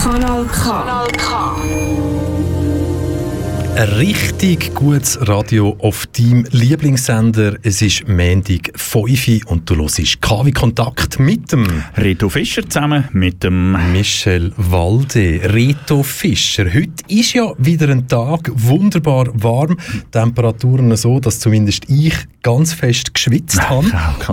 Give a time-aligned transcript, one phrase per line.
[0.00, 0.64] Kanal K.
[0.64, 2.09] Kanal K.
[3.80, 7.56] Ein richtig gutes Radio auf deinem Lieblingssender.
[7.62, 11.66] Es ist Montag 5 und du hörst KW Kontakt mit dem
[11.96, 15.40] Reto Fischer zusammen mit dem Michel Walde.
[15.44, 16.66] Reto Fischer.
[16.66, 19.78] Heute ist ja wieder ein Tag, wunderbar warm.
[20.10, 23.90] Temperaturen so, dass zumindest ich ganz fest geschwitzt habe.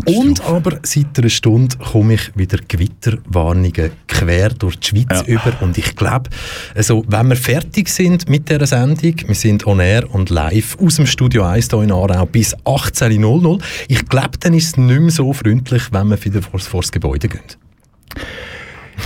[0.07, 5.35] Und aber seit einer Stunde komme ich wieder Gewitterwarnungen quer durch die Schweiz ja.
[5.35, 5.53] über.
[5.61, 6.29] Und ich glaube,
[6.75, 10.95] also, wenn wir fertig sind mit dieser Sendung, wir sind on air und live aus
[10.95, 15.11] dem Studio 1 hier in Aarau bis 18.00 Ich glaube, dann ist es nicht mehr
[15.11, 17.41] so freundlich, wenn wir wieder vor, das Gebäude gehen.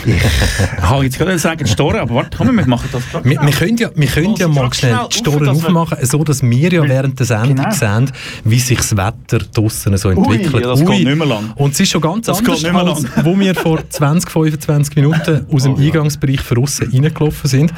[0.05, 3.29] Ich habe jetzt gerade sagen, die Store, aber warte, komm, wir machen das gerade.
[3.29, 6.71] Wir, wir können ja, wir können ja mal schnell die Store aufmachen, so dass wir
[6.71, 7.71] ja während der Sendung genau.
[7.71, 8.11] sehen,
[8.43, 10.53] wie sich das Wetter draussen so entwickelt.
[10.53, 10.85] Ui, ja, das Ui.
[10.97, 11.51] geht nicht mehr lang.
[11.55, 15.63] Und es ist schon ganz das anders, als wo wir vor 20, 25 Minuten aus
[15.63, 17.73] dem oh, Eingangsbereich von außen reingelaufen sind.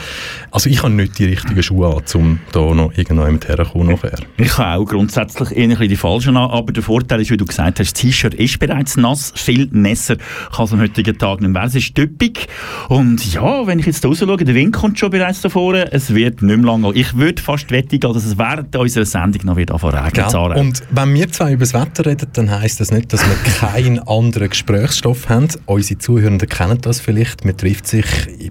[0.51, 4.19] Also ich habe nicht die richtigen Schuhe an, um da noch irgendjemand herzukommen nachher.
[4.37, 7.79] Ich habe auch grundsätzlich eher die falschen an, aber der Vorteil ist, wie du gesagt
[7.79, 10.17] hast, das T-Shirt ist bereits nass, viel nässer
[10.55, 11.63] kann es am heutigen Tag nicht mehr.
[12.03, 12.47] Üppig.
[12.89, 15.91] Und ja, wenn ich jetzt da raus schaue, der Wind kommt schon bereits da vorne,
[15.91, 16.93] es wird nicht mehr lange.
[16.93, 20.57] Ich würde fast wettigen, dass es während unserer Sendung noch wieder anfangen regnen.
[20.57, 23.99] Und wenn wir zwei über das Wetter reden, dann heisst das nicht, dass wir keinen
[23.99, 25.47] anderen Gesprächsstoff haben.
[25.65, 27.45] Unsere Zuhörenden kennen das vielleicht.
[27.45, 28.05] Man trifft sich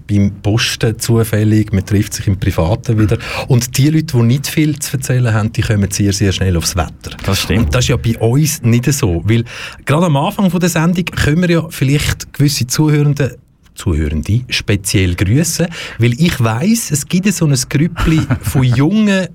[0.07, 3.17] beim Posten zufällig, man trifft sich im Privaten wieder.
[3.47, 6.75] Und die Leute, die nicht viel zu erzählen haben, die kommen sehr, sehr schnell aufs
[6.75, 7.15] Wetter.
[7.25, 7.65] Das stimmt.
[7.65, 9.21] Und das ist ja bei uns nicht so.
[9.25, 9.43] Weil
[9.85, 13.37] gerade am Anfang von der Sendung können wir ja vielleicht gewisse Zuhörende
[13.75, 15.67] Zuhörende speziell grüßen,
[15.99, 19.27] weil ich weiß, es gibt so ein Grüppli von jungen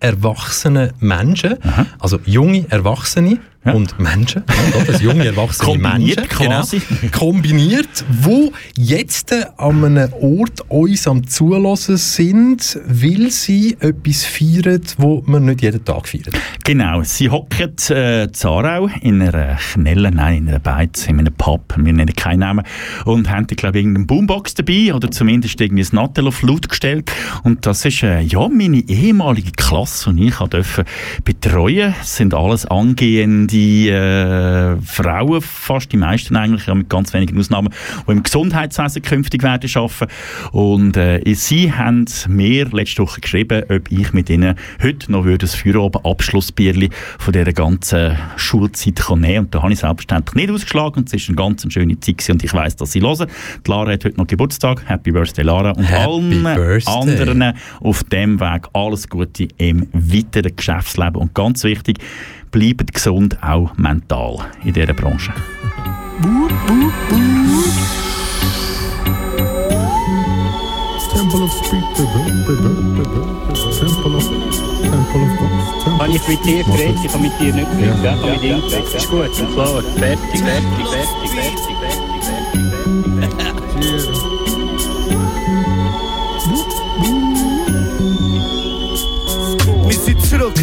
[0.00, 1.86] erwachsenen Menschen, Aha.
[1.98, 3.72] also junge Erwachsene, ja.
[3.72, 6.80] und Menschen, ja, das junge erwachsene kombiniert Menschen, quasi.
[6.88, 14.82] Genau, kombiniert, wo jetzt an einem Ort uns am Zulassen sind, weil sie etwas feiern,
[14.96, 16.30] wo man nicht jeden Tag feiert.
[16.64, 21.74] Genau, sie hocken äh, Zarau in einer Knelle, nein, in einer Beiz, in einem Pub,
[21.76, 22.64] wir nennen keinen Namen,
[23.04, 27.10] und haben, glaube ich, irgendeine Boombox dabei oder zumindest irgendwie ein Nattel auf laut gestellt
[27.42, 30.84] und das ist äh, ja meine ehemalige Klasse und ich durfte
[31.24, 37.12] betreuen, das sind alles angehende die äh, Frauen, fast die meisten eigentlich, ja, mit ganz
[37.12, 37.72] wenigen Ausnahmen,
[38.06, 40.06] die im Gesundheitswesen künftig werden arbeiten.
[40.52, 45.38] Und äh, sie haben mir letzte Woche geschrieben, ob ich mit ihnen heute noch würde
[45.38, 49.44] das Feierabend-Abschlussbierli von dieser ganzen Schulzeit nehmen kann.
[49.44, 52.32] Und da habe ich selbstverständlich nicht ausgeschlagen und es war eine ganz schöne Zeit gewesen.
[52.32, 53.28] und ich weiss, dass sie hören.
[53.66, 54.82] Die Lara hat heute noch Geburtstag.
[54.86, 55.70] Happy Birthday, Lara.
[55.72, 56.94] Und Happy allen Birthday.
[56.94, 61.16] anderen auf dem Weg alles Gute im weiteren Geschäftsleben.
[61.16, 61.98] Und ganz wichtig,
[62.50, 65.32] bleibt gesund, auch mental in dieser Branche.
[71.12, 72.16] Temple of Speed, Temple
[74.16, 74.28] of
[74.82, 76.96] Temple of Habe ich mit dir geredet?
[77.04, 78.04] Ich habe mit dir nicht geredet.
[78.04, 78.94] Ja, ja, mit ihm geredet.
[78.94, 79.82] Ist gut, klar.
[79.82, 82.60] Fertig, fertig, fertig, fertig, fertig, fertig, fertig.
[90.30, 90.54] zurück.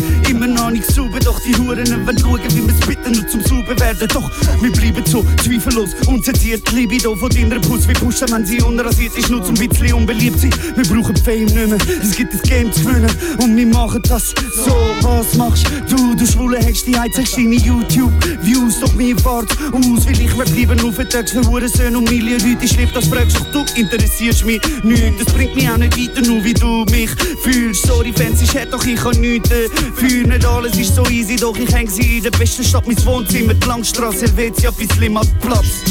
[0.68, 4.06] Noch nicht sauber, doch die Huren wollen schauen, wie wir's bitte nur zum Sauber werden.
[4.10, 4.30] Doch
[4.62, 6.70] wir bleiben so zweifellos unzensiert.
[6.74, 10.54] Libido von deiner Puss wie pushen, wenn sie unrasiert ist, nur zum bisschen unbeliebt sein.
[10.76, 14.34] Wir brauchen Fame nicht mehr, es gibt das Game zu gewinnen und wir machen das
[14.66, 14.76] so.
[15.04, 20.20] Was machst du, du Schwule, hast die einzigste deine YouTube-Views, doch mir fahrt aus, weil
[20.20, 22.68] ich wir bleiben auf den Tags für Hurensöhne und Millionen Leute.
[22.68, 25.14] Schlepp das fragst, du interessierst mich nicht.
[25.18, 27.12] Das bringt mich auch nicht weiter, nur wie du mich
[27.42, 27.88] fühlst.
[27.88, 29.50] Sorry, Fans, ich hätte doch ich kann nichts
[29.96, 32.88] für nicht alles ist so easy, doch ich häng sie in der besten Stadt.
[32.88, 35.84] Mein Wohnzimmer, die Langstrasse, Helvetia bis Limmatplatz.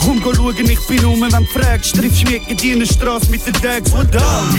[0.00, 1.94] Komm, go schauen, ich bin rum, wenn du fragst.
[1.94, 4.58] Triffst mich in deiner Straße mit den Tags, wo Dance,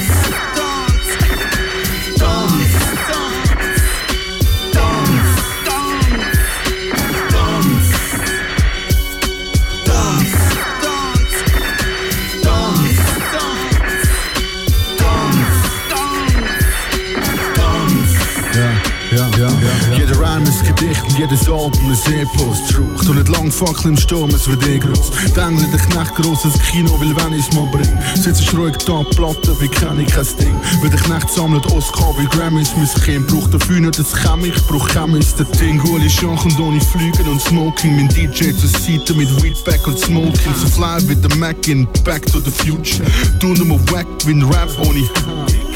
[21.29, 23.05] Und jedes Album ein E-Post Truch.
[23.05, 25.11] Du nicht lang Fackel im Sturm, es wird eh groß.
[25.35, 27.87] Die Engel, der Knecht grosses Kino, will wenn ich's mal bring.
[28.15, 30.55] Sitzt ruhig da, Platte, wie kenn ich kein Ding.
[30.81, 33.25] Weil der Knecht sammelt Oscar wie Grammys, ich ihm.
[33.27, 35.81] Braucht dafür nicht das Chem, ich brauch Chemis, der Ding.
[35.83, 37.95] Hol Schachen, ohne Flügen und Smoking.
[37.95, 40.55] Mein DJ zur Seite mit Weedback und Smoking.
[40.55, 43.07] So fly wie der Mac in Back to the Future.
[43.39, 45.68] Du nur wack wie ein Rap ohne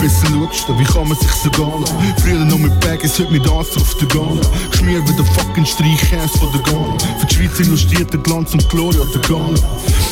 [0.00, 1.84] Besser schaust du, wie kann man sich so gehen
[2.22, 4.40] Früher noch mit Baggins, heute mit Arzt auf der Gala.
[4.70, 6.96] Geschmiert wie der fucking Streichkäse von der Gala.
[7.18, 9.60] Für die Schweiz illustriert der Glanz und Gloria der Gala.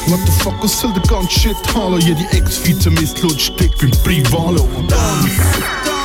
[0.08, 1.96] What the fuck, was soll der ganze Shit hallo?
[1.96, 4.68] Jede Ex-Vize-Mist lutscht dick beim Privalo.
[4.88, 5.36] Dance,
[5.84, 5.97] dance,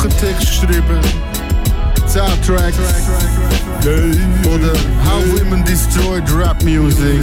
[0.00, 0.98] Eine Woche Text geschrieben,
[2.06, 2.78] 10 Tracks.
[4.46, 4.72] Oder
[5.04, 7.22] How Women Destroyed Rap Music.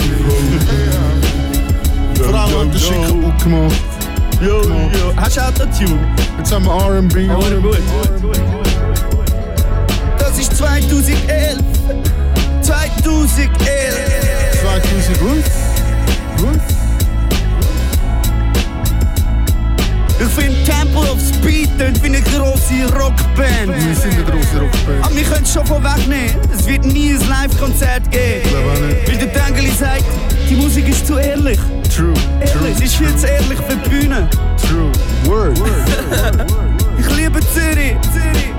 [2.22, 3.76] Frau hat das Shit kaputt gemacht.
[4.42, 6.00] Yo, yo, hast du Autotune?
[6.38, 7.26] Jetzt haben wir R&B.
[7.26, 8.40] Gut, gut, gut.
[10.20, 11.58] Das ist 2011.
[12.62, 13.50] 2011.
[14.62, 16.46] 2000 und?
[16.48, 16.77] Und?
[20.20, 23.68] Ich finde Temple of Speed tönt wie eine grosse Rockband.
[23.68, 25.04] Wir sind eine grosse Rockband.
[25.04, 26.36] Aber wir können es schon vorwegnehmen.
[26.54, 28.42] Es wird nie ein Live-Konzert geben.
[28.44, 29.08] Ich.
[29.08, 30.06] Weil der Tengeli sagt,
[30.50, 31.60] die Musik ist zu ehrlich.
[31.96, 32.14] True.
[32.40, 34.28] Ehrlich, es ist viel zu ehrlich für die Bühne.
[34.68, 34.92] True.
[35.26, 35.60] Word.
[37.00, 37.96] Ich liebe Zürich.
[38.12, 38.52] Zürich.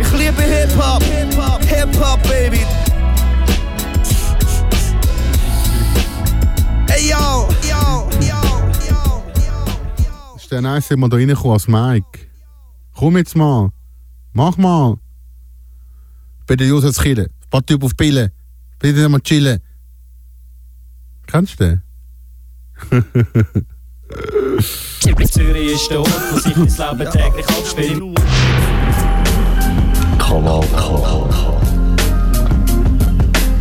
[0.00, 1.02] Ich liebe Hip-Hop.
[1.66, 2.60] Hip-Hop, Baby.
[6.88, 8.25] Ey, yo, yo, yo.
[10.46, 12.20] Ist der nice, wenn wir da reinkommen als Mike?
[12.94, 13.72] Komm jetzt mal.
[14.32, 14.96] Mach mal.
[16.48, 17.28] Der Josef Kille.
[17.50, 18.30] Paar Typ auf Pille.
[18.78, 19.58] Bitte mal chillen.
[21.26, 21.82] Kennst du den?
[25.26, 28.00] Zürich ist der Ort, wo sich das Leben täglich abspielt.
[30.16, 31.28] Kanal K.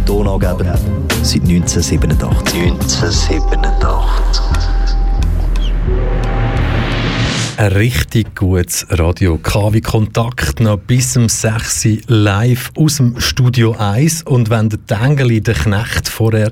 [0.05, 0.77] Donaugeber
[1.23, 2.61] seit 1987.
[2.61, 4.54] 1987.
[7.57, 9.37] Ein richtig gutes Radio.
[9.37, 14.23] KW Kontakt noch bis zum 6 Uhr live aus dem Studio 1.
[14.23, 16.51] Und wenn der Tengeli, der Knecht, vorher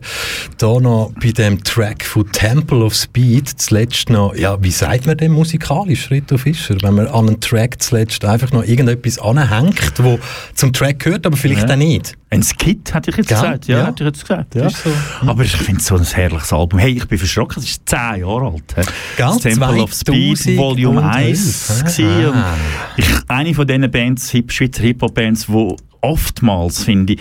[0.58, 5.18] da noch bei dem Track von Temple of Speed zuletzt noch, ja, wie sagt man
[5.18, 10.18] denn musikalisch, Rito Fischer, wenn man an einen Track zuletzt einfach noch irgendetwas anhängt, wo
[10.56, 11.74] zum Track gehört, aber vielleicht Ja.
[11.74, 12.14] auch nicht.
[12.34, 13.38] Ein Skit, hätte ich jetzt Gell?
[13.38, 13.68] gesagt.
[13.68, 13.86] Ja, Ja.
[13.88, 14.56] hätte ich jetzt gesagt.
[14.56, 14.70] Ja.
[14.70, 14.90] So.
[15.28, 16.80] Aber ich finde es so ein herrliches Album.
[16.80, 18.76] Hey, ich bin verschrocken, es ist 10 Jahre alt.
[18.76, 18.82] hä?
[19.18, 19.38] Gell?
[19.40, 22.56] Temple of Speed 2011, Volume 1 ah.
[22.98, 27.20] ich, eine von diesen Bands, Hip Schweizer Hip-Hop-Bands, die oftmals, finde ich,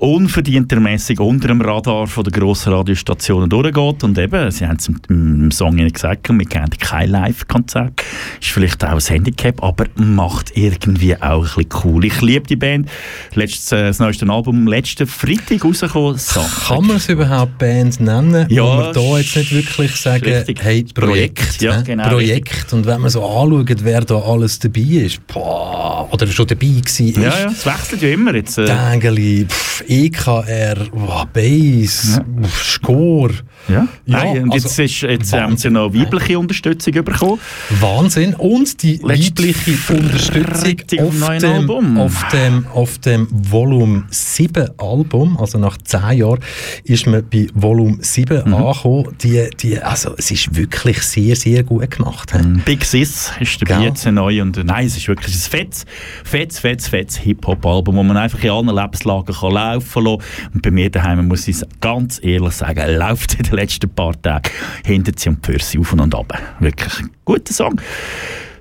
[0.00, 4.02] unverdientermäßig unter dem Radar von den grossen Radiostationen durchgeht.
[4.02, 8.02] Und eben, sie haben es im, Song ihnen gesagt, wir kennen kein Live-Konzert.
[8.40, 12.04] Ist vielleicht auch ein Handicap, aber macht irgendwie auch ein bisschen cool.
[12.06, 12.88] Ich liebe die Band.
[13.34, 16.18] Letztes, äh, das neueste Album, letzten Freitag rausgekommen.
[16.66, 20.62] Kann man es überhaupt Band nennen, Ja, wo wir da jetzt nicht wirklich sagen, richtig.
[20.62, 21.36] hey, Projekt.
[21.36, 21.82] Projekt, ja, hä?
[21.84, 22.72] genau, Projekt.
[22.72, 27.22] Und wenn man so anschaut, wer da alles dabei ist, boah, oder schon dabei war,
[27.22, 28.56] Ja, ja, es wechselt ja immer jetzt.
[28.56, 33.32] Äh, Dängeli, pff, EKR, wow, Bass, pff, Score.
[33.68, 33.88] ja.
[34.06, 37.40] Ja, Nein, und also, jetzt, ist, jetzt haben sie noch weibliche Unterstützung bekommen.
[37.80, 38.34] Wahnsinn.
[38.34, 41.98] Und die Letzte weibliche Unterstützung auf dem, Album.
[41.98, 46.38] auf, dem, auf dem Volume 7 Album, also nach 10 Jahren,
[46.84, 48.54] ist man bei Volume 7 Mhm.
[48.54, 49.08] angekommen.
[49.22, 52.32] Die, die, also, es ist wirklich sehr, sehr gut gemacht.
[52.32, 52.38] hä?
[52.64, 53.88] Big Sis ist dabei Gell?
[53.88, 55.84] jetzt neu und äh, nein, es ist wirklich ein fettes,
[56.24, 60.22] fettes, fettes, fettes Hip-Hop-Album, wo man einfach in allen Lebenslagen kann laufen lassen
[60.54, 64.50] Und bei mir daheim muss ich ganz ehrlich sagen, läuft in den letzten paar Tagen
[64.84, 66.32] hinter sie und für sie auf und ab.
[66.60, 67.80] Wirklich ein guter Song.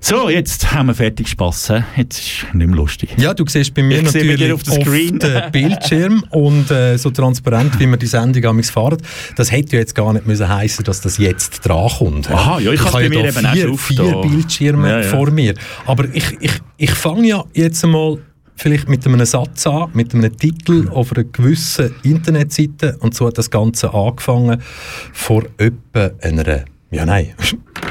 [0.02, 1.74] So, jetzt haben wir fertig Spass.
[1.98, 3.10] Jetzt ist es nicht mehr lustig.
[3.18, 5.20] Ja, du siehst bei mir Ich bei natürlich dir auf dem Screen.
[5.20, 8.98] den Bildschirm und äh, so transparent, wie wir die Sendung am fahren.
[9.36, 12.32] Das hätte ja jetzt gar nicht müssen heißen, dass das jetzt dran kommt.
[12.32, 14.22] Aha, ja, ich hab's habe bei mir eben auch vier, drauf vier da.
[14.22, 15.04] Bildschirme Ja, ja.
[15.04, 15.54] vor mir.
[15.86, 18.20] Aber ich, ich, ich fange ja jetzt einmal
[18.60, 22.98] vielleicht mit einem Satz an, mit einem Titel auf einer gewissen Internetseite.
[23.00, 24.62] Und so hat das Ganze angefangen
[25.14, 27.34] vor etwa einer, ja nein,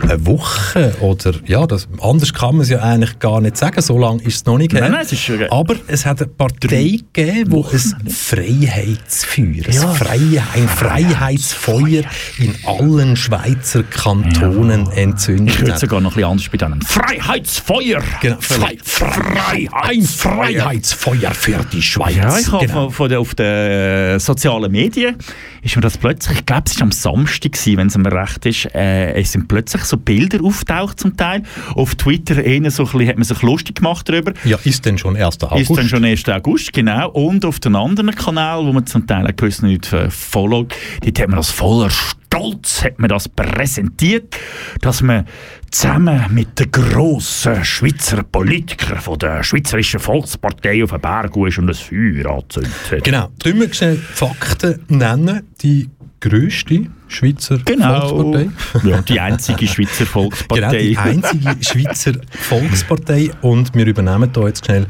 [0.02, 3.98] eine Woche oder, ja, das, anders kann man es ja eigentlich gar nicht sagen, so
[3.98, 4.92] lange ist es noch nicht Nein, her.
[4.92, 9.88] nein, es ist schon- Aber es hat eine Partei gegeben, die ein Freiheitsfeuer, ein, Ja.
[9.94, 12.02] Freie, ein Freiheitsfeuer
[12.38, 15.80] in allen Schweizer Kantonen entzündet Ich würde hat.
[15.80, 16.82] sogar noch ein bisschen anders bei denen.
[16.82, 18.02] Freiheitsfeuer!
[18.20, 22.16] Genau, Frei, Frei, ein Freiheitsfeuer für die Schweiz.
[22.16, 22.84] Ja, ich habe genau.
[22.84, 25.16] von, von der, auf den sozialen Medien
[25.62, 28.66] ist mir das plötzlich, ich glaube es war am Samstag, wenn es mir recht ist,
[28.74, 31.42] äh, es sind plötzlich plötzlich so Bilder auftaucht zum Teil.
[31.74, 34.32] Auf Twitter eher so ein bisschen, hat man sich lustig gemacht darüber.
[34.44, 35.42] Ja, ist denn schon 1.
[35.42, 35.70] August?
[35.70, 36.28] Ist dann schon 1.
[36.28, 37.10] August, genau.
[37.10, 41.28] Und auf den anderen Kanal, wo man zum Teil auch gewisse Leute folgt, dort hat
[41.28, 44.36] man das voller Stolz hat man das präsentiert,
[44.82, 45.24] dass man
[45.70, 51.70] zusammen mit den grossen Schweizer Politikern von der Schweizerischen Volkspartei auf den Berg ist und
[51.70, 53.04] ein Feuer anzündet hat.
[53.04, 53.28] Genau.
[53.42, 55.48] Können wir Fakten nennen?
[55.62, 55.88] Die
[56.20, 58.08] grösste Schweizer Genau.
[58.08, 58.88] Volkspartei.
[58.88, 60.78] Ja, die einzige Schweizer Genau, Volkspartei.
[60.78, 63.30] die einzige Schweizer Volkspartei.
[63.42, 64.86] Und wir übernehmen da jetzt schnell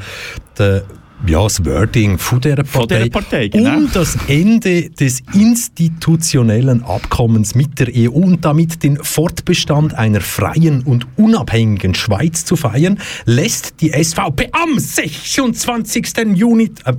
[0.58, 0.82] den
[1.26, 3.76] ja, das Wording von dieser Partei, Von dieser Partei, genau.
[3.76, 10.82] um das Ende des institutionellen Abkommens mit der EU und damit den Fortbestand einer freien
[10.82, 16.08] und unabhängigen Schweiz zu feiern, lässt die SVP am 26.
[16.34, 16.92] Juni äh,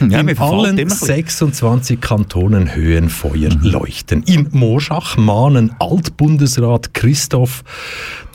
[0.08, 1.06] Ja, in allen immer ein bisschen.
[1.06, 4.22] 26 Kantonen Höhenfeuer leuchten.
[4.22, 7.64] In Moschach mahnen Altbundesrat Christoph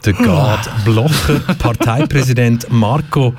[0.05, 3.33] de Gard Blocher, Parteipräsident Marco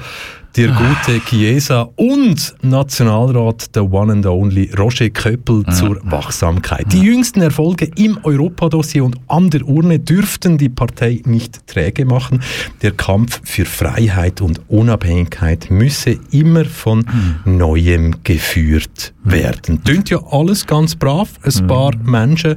[0.57, 6.87] der gute Chiesa und Nationalrat der One and Only Roger Köppel zur Wachsamkeit.
[6.93, 12.41] Die jüngsten Erfolge im Europadossier und an der Urne dürften die Partei nicht träge machen.
[12.83, 17.05] Der Kampf für Freiheit und Unabhängigkeit müsse immer von
[17.45, 19.83] Neuem geführt werden.
[19.83, 21.31] Tönt ja alles ganz brav.
[21.43, 22.57] Ein paar Menschen,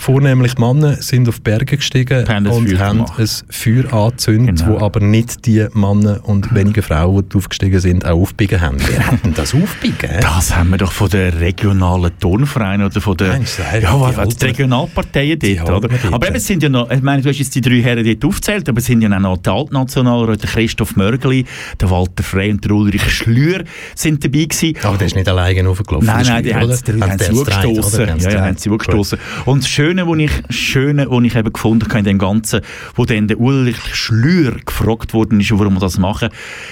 [0.00, 3.18] vornehmlich Männer, sind auf Berge gestiegen und Feuer haben gemacht.
[3.18, 4.80] ein Feuer angezündet, Genau.
[4.80, 8.78] wo aber nicht die Männer und wenige Frauen, die aufgestiegen sind, auch aufbiegen haben.
[8.86, 10.10] Wer hat denn das aufbiegen?
[10.20, 15.38] Das haben wir doch von den regionalen Turnvereinen oder von den ja, ja, die Regionalparteien
[15.38, 15.88] die dort, oder?
[16.12, 18.24] Aber eben, es sind ja noch, ich meine, du hast jetzt die drei Herren dort
[18.24, 21.44] aufgezählt, aber es sind ja auch noch die Altnationalräte, Christoph Mörgli,
[21.80, 23.64] der Walter Frey und der Ulrich Schlür
[23.94, 24.74] sind dabei gewesen.
[24.82, 26.06] Aber der ist nicht alleine hochgelaufen.
[26.06, 28.06] Nein, nein, die haben gedreht, zugestoßen.
[28.20, 29.18] Ja, ja, haben sie zugestoßen.
[29.44, 32.60] Und das Schöne, was ich, Schöne, was ich eben gefunden habe in dem Ganzen,
[32.94, 36.28] wo dann der Ulrich Schlür gefragt worden ist, warum wir das machen,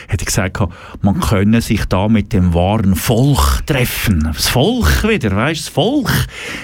[0.08, 0.60] hat er gesagt,
[1.02, 4.22] man könne sich da mit dem wahren Volk treffen.
[4.22, 6.12] Das Volk wieder, weißt das Volk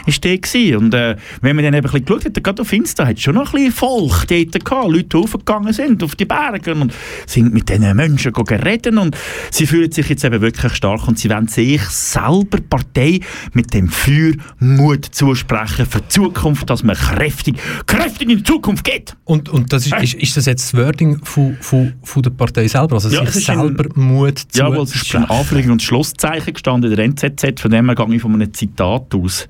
[0.06, 0.76] ist der gewesen.
[0.76, 3.22] Und äh, wenn man dann eben ein bisschen geschaut hat, gerade auf Insta, hat es
[3.22, 4.92] schon noch ein bisschen Volk dort gehabt.
[4.92, 6.94] Leute, die aufgegangen sind auf die Berge und
[7.26, 9.16] sind mit diesen Menschen geredet und
[9.50, 13.18] sie fühlen sich jetzt eben wirklich stark und sie wollen sich selber Partei
[13.54, 18.84] mit dem Feuer Mut zusprechen für die Zukunft, dass man kräftig, kräftig in die Zukunft
[18.84, 19.16] geht.
[19.24, 22.68] Und, und das ist, ist, ist das jetzt das Wording von, von, von der Partei
[22.68, 22.96] selber?
[22.96, 25.82] Also Ja, sich ist ein- selber Mut zu Ja, weil es ist ein Anführungs- und
[25.82, 29.46] Schlusszeichen gestanden in der NZZ, von dem her gehe ich von einem Zitat aus.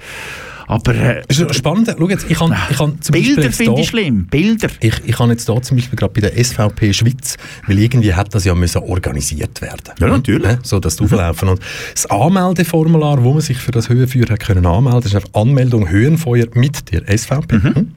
[0.66, 1.94] Aber äh, ist spannend.
[1.98, 4.26] Schau jetzt, ich kann, ich kann zum Beispiel Bilder finde ich schlimm.
[4.26, 4.68] Bilder.
[4.80, 8.34] Ich, ich habe jetzt da zum Beispiel gerade bei der SVP Schweiz, weil irgendwie hat
[8.34, 9.94] das ja müssen organisiert werden.
[10.00, 10.46] Ja, natürlich.
[10.46, 10.58] Ne?
[10.62, 11.48] So, das Auflaufen.
[11.48, 11.60] Und
[11.92, 16.46] das Anmeldeformular, wo man sich für das Höhenfeuer hat können anmelden, ist einfach Anmeldung Höhenfeuer
[16.54, 17.56] mit der SVP.
[17.56, 17.94] Hm?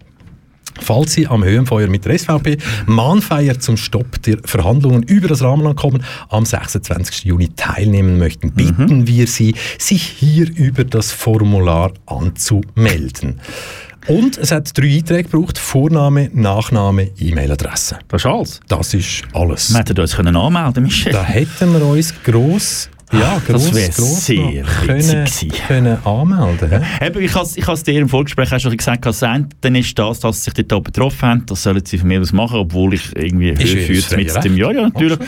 [0.82, 6.04] Falls Sie am Höhenfeuer mit der SVP Mahnfeier zum Stopp der Verhandlungen über das Rahmenabkommen
[6.30, 7.26] am 26.
[7.26, 13.40] Juni teilnehmen möchten, bitten wir Sie, sich hier über das Formular anzumelden.
[14.08, 18.00] Und es hat drei Einträge gebraucht: Vorname, Nachname, E-Mail-Adresse.
[18.08, 18.60] Das ist alles.
[18.68, 19.72] Das ist alles.
[19.72, 21.12] Wir hätten uns können anmelden Michel.
[21.12, 24.66] Da hätten wir uns gross, ja, Das gross, wär gross sehr
[25.24, 26.70] witzig können, können anmelden.
[27.00, 27.08] hä?
[27.08, 29.48] Eben, ich habe es dir im Vorgespräch auch schon gesagt, das eine
[29.80, 32.58] ist das, dass sie sich dort betroffen haben, das sollen sie von mir aus machen,
[32.60, 34.58] obwohl ich irgendwie ja das freie mit dem.
[34.58, 35.20] Jahr, ja, natürlich.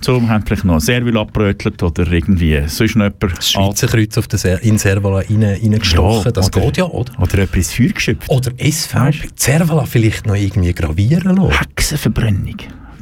[0.00, 4.18] So haben vielleicht noch ein Servil abbrötelt oder irgendwie sonst noch jemand Das Schweizer Kreuz
[4.18, 7.12] auf den Ser in Servala rein- reingestochen, Ja, das oder- geht ja, oder?
[7.20, 8.28] oder jemand ins Feuer geschöpft.
[8.28, 11.52] Oder SVP, Servala vielleicht noch irgendwie gravieren lassen.
[11.60, 12.56] Hexenverbrennung,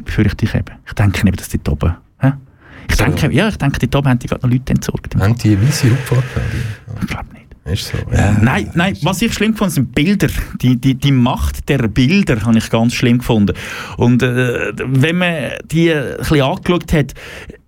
[0.05, 0.64] befürchte ich eben.
[0.87, 1.97] Ich denke eben, dass die dort oben...
[2.88, 5.16] Ich denke, ja, ich denke, dort oben haben die gerade noch Leute entsorgt.
[5.16, 6.23] Haben die weiße Hautfarbe?
[7.00, 7.47] Ich glaube nicht.
[7.66, 7.99] Ist so.
[8.12, 8.37] Ja.
[8.40, 10.28] Nein, nein, was ich schlimm fand, sind Bilder.
[10.62, 13.57] Die, die, die Macht der Bilder habe ich ganz schlimm gefunden.
[13.97, 17.14] Und äh, wenn man die ein bisschen angeschaut hat,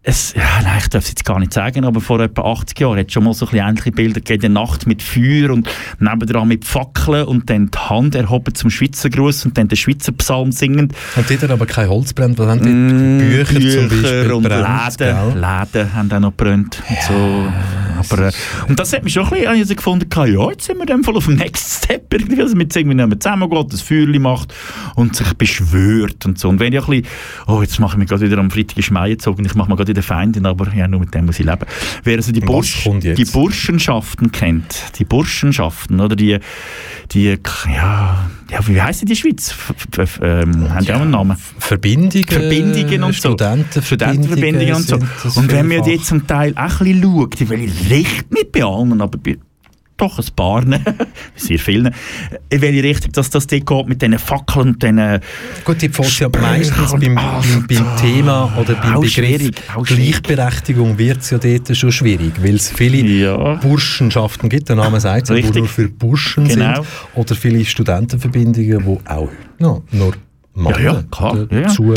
[0.02, 2.98] es, ja, nein, ich darf es jetzt gar nicht sagen, aber vor etwa 80 Jahren
[2.98, 5.68] hat es schon mal so ein bisschen ähnliche Bilder gegeben, der Nacht mit Feuer und
[5.98, 10.12] nebendran mit Fackeln und dann die Hand erhoben zum Schweizer Gruß und dann den Schweizer
[10.12, 10.94] Psalm singend.
[11.16, 12.68] Und dort hat aber kein Holz brennt, was haben die?
[12.68, 15.40] Mm, Bücher, zum Beispiel und brennt, Läden, gell?
[15.40, 16.82] Läden haben auch noch gebrannt.
[16.88, 17.52] und, so.
[17.98, 18.32] Aber, äh,
[18.68, 21.16] und das hat mich schon ein bisschen also gefunden, ja, jetzt sind wir dem Fall
[21.16, 24.54] auf dem Next Step, irgendwie, man jetzt irgendwie zusammengeht, das Feuerchen macht
[24.94, 26.48] und sich beschwört und so.
[26.48, 27.06] Und wenn ich ein bisschen,
[27.48, 29.88] oh, jetzt mache ich mich gerade wieder am Freitag Schmei gezogen, ich mache mir gerade
[29.88, 31.66] wieder Feindin, aber ja, nur mit dem muss ich leben.
[32.04, 33.18] Wer also die, Bursch, jetzt?
[33.18, 36.38] die Burschenschaften kennt, die Burschenschaften, oder die,
[37.12, 39.54] die, ja, ja wie heisst die Schweiz?
[39.97, 41.37] F ähm, haben die auch einen Namen?
[41.59, 43.30] Verbindungen, Verbindungen und so.
[43.30, 45.40] Studentenverbindungen, Studentenverbindungen und so.
[45.40, 48.52] Und wenn man die zum Teil auch ein bisschen schaut, die will ich recht nicht
[48.52, 49.38] bei allen, aber bei
[49.98, 50.64] doch ein paar,
[51.36, 51.94] sehr vielen,
[52.48, 55.20] in welche Richtung dass das dort geht mit diesen Fackeln und diesen...
[55.64, 59.50] Gut, die fällt ja meistens beim, beim, beim Thema oder beim Auch Begriff.
[59.84, 63.54] Gleichberechtigung wird es ja dort schon schwierig, weil es viele Ja.
[63.54, 65.58] Burschenschaften gibt, der Name sagt es, ja, die Richtig.
[65.58, 66.74] nur für Burschen Genau.
[66.76, 69.28] sind, oder viele Studentenverbindungen, die auch
[69.58, 70.14] no, nur
[70.58, 71.60] Männer Ja, ja, klar, ja, ja.
[71.62, 71.94] dazu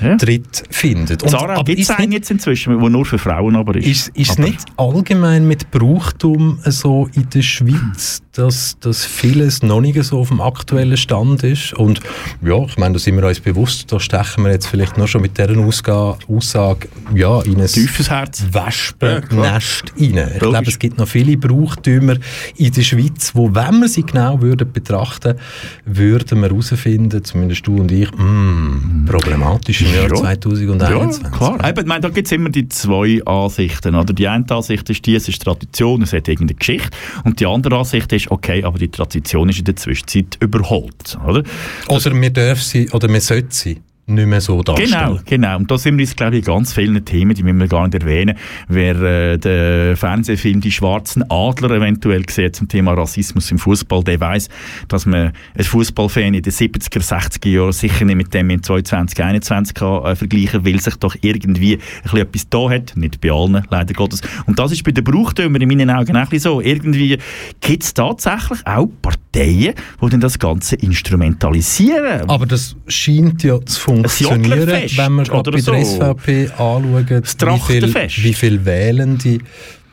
[0.00, 0.16] Ja.
[0.16, 1.16] Tritt finden.
[1.22, 3.86] Und- aber gibt es ist einen jetzt inzwischen, der nur für Frauen aber ist.
[3.86, 9.80] Ist, ist es nicht allgemein mit Brauchtum so in der Schweiz, dass, dass vieles noch
[9.80, 11.72] nicht so auf dem aktuellen Stand ist?
[11.74, 12.00] Und
[12.42, 15.22] ja, ich meine, da sind wir uns bewusst, da stechen wir jetzt vielleicht noch schon
[15.22, 18.44] mit dieser Ausga Aussage ja, in ein Tiefes Herz.
[18.52, 20.00] Wespennest rein.
[20.00, 20.38] Ich Logisch.
[20.38, 22.16] glaube, es gibt noch viele Brauchtümer
[22.56, 25.36] in der Schweiz, wo, wenn wir sie genau würden betrachten
[25.84, 30.14] würden wir herausfinden, zumindest du und ich, mm, problematisch im Jahr Ja.
[30.14, 31.22] 2021.
[31.22, 31.68] Ja, klar.
[31.68, 33.94] Eben, ich meine, da gibt es immer die zwei Ansichten.
[33.94, 34.12] Oder?
[34.12, 36.90] Die eine Ansicht ist die, es ist Tradition, es hat irgendeine Geschichte.
[37.24, 41.18] Und die andere Ansicht ist, okay, aber die Tradition ist in der Zwischenzeit überholt.
[41.26, 41.42] Oder?
[41.88, 44.90] Oder wir dürfen sie, oder wir sollten sie nicht mehr so darstellen.
[44.90, 45.56] Genau, genau.
[45.56, 47.86] Und da sind wir uns, glaube ich, in ganz vielen Themen, die müssen wir gar
[47.86, 48.36] nicht erwähnen.
[48.68, 54.20] Wer äh, den Fernsehfilm Die Schwarzen Adler eventuell sieht zum Thema Rassismus im Fußball, der
[54.20, 54.48] weiß,
[54.88, 59.74] dass man ein Fußballfan in den 70er, 60er Jahren sicher nicht mit dem in 2021
[59.74, 62.96] kann äh, vergleichen, weil sich doch irgendwie ein bisschen etwas da hat.
[62.96, 64.20] Nicht bei allen, leider Gottes.
[64.46, 66.60] Und das ist bei den Brauchtümern in meinen Augen auch so.
[66.60, 67.18] Irgendwie
[67.60, 72.28] gibt es tatsächlich auch Parteien, die dann das Ganze instrumentalisieren.
[72.28, 75.96] Aber das scheint ja zu funktionieren, Jogglerfest wenn wir gerade bei der so.
[75.96, 78.24] SVP anschauen, wie viel, Trachtenfest.
[78.24, 79.38] wie viel Wählende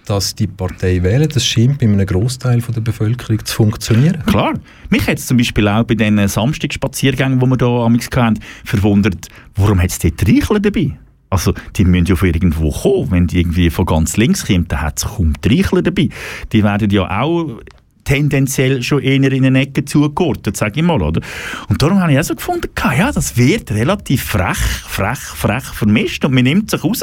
[0.07, 1.27] dass die Partei wählen.
[1.27, 4.23] Das scheint bei einem Großteil der Bevölkerung zu funktionieren.
[4.25, 4.53] Klar.
[4.89, 9.27] Mich hat es zum Beispiel auch bei den Samstagspaziergängen, die wir hier amigs hatten, verwundert,
[9.55, 10.97] warum hat es dort Reichler dabei?
[11.29, 13.11] Also, die müssen ja von irgendwo kommen.
[13.11, 16.07] Wenn die irgendwie von ganz links kommen, dann hat es kaum die Reichler dabei.
[16.53, 17.59] Die werden ja auch
[18.07, 21.19] tendenziell schon eher in eine Ecke zugeordnet, sage ich mal, oder?
[21.67, 26.23] Und darum habe ich auch so gefunden, ja, das wird relativ frech, frech, frech vermischt
[26.23, 27.01] und man nimmt sich raus,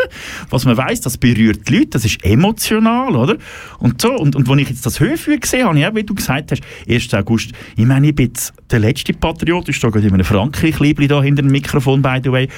[0.48, 3.36] was man weiß, das berührt die Leute, das ist emotional, oder?
[3.78, 6.52] Und so, und, und als ich jetzt das Höhenfühl gesehen habe, ja, wie du gesagt
[6.52, 7.12] hast, 1.
[7.12, 11.06] August, ich meine, ich bin jetzt der letzte Patriot, ich stehe gerade in einem Frankreich-Liebli
[11.06, 12.48] da hinter dem Mikrofon, by the way,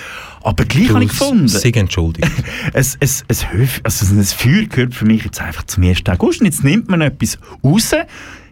[0.47, 2.31] aber gleich habe ich gefunden, Sei entschuldigt.
[2.73, 6.03] es, es, es, Höf, also ein Feuer gehört für mich jetzt einfach zum 1.
[6.09, 6.39] August.
[6.41, 7.91] Und jetzt nimmt man etwas raus,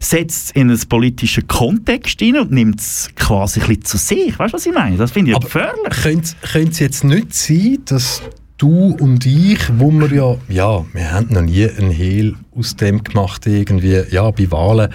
[0.00, 4.38] setzt es in einen politischen Kontext rein und nimmt es quasi ein bisschen zu sich.
[4.38, 4.96] Weißt du, was ich meine?
[4.96, 6.34] Das finde ich ja gefährlich.
[6.52, 8.22] Könnte es jetzt nicht sein, dass
[8.58, 13.02] du und ich, wo wir ja, ja, wir haben noch nie einen Hehl aus dem
[13.02, 14.90] gemacht, irgendwie, ja, bei Wahlen,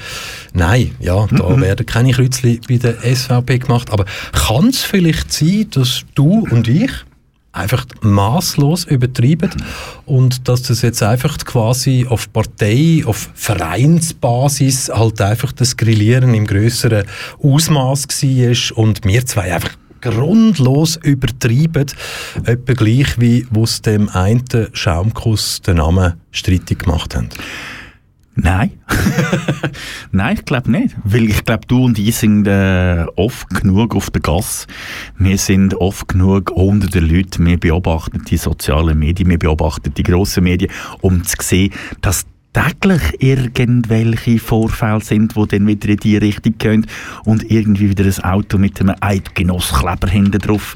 [0.54, 1.62] nein, ja, da Mhm.
[1.62, 6.68] werden keine Kreuzchen bei der SVP gemacht, aber kann es vielleicht sein, dass du und
[6.70, 6.90] ich
[7.52, 9.50] einfach maßlos übertrieben
[10.06, 16.46] und dass das jetzt einfach quasi auf Partei, auf Vereinsbasis halt einfach das Grillieren im
[16.46, 17.06] größeren
[17.42, 21.88] Ausmaß war und wir zwei einfach grundlos übertrieben,
[22.46, 27.30] etwa gleich wie wo es dem einen Schaumkuss den Namen streitig gemacht haben.
[28.42, 28.72] Nein.
[30.12, 30.96] Nein, ich glaube nicht.
[31.04, 34.68] Weil ich glaube, du und ich sind äh, oft genug auf der Gas.
[35.18, 37.46] Wir sind oft genug unter den Leuten.
[37.46, 40.72] Wir beobachten die sozialen Medien, wir beobachten die grossen Medien,
[41.02, 46.88] um zu sehen, dass täglich irgendwelche Vorfälle sind, die dann wieder in die Richtung gehen
[47.26, 50.76] und irgendwie wieder ein Auto mit einem Eidgenosskleber hinten drauf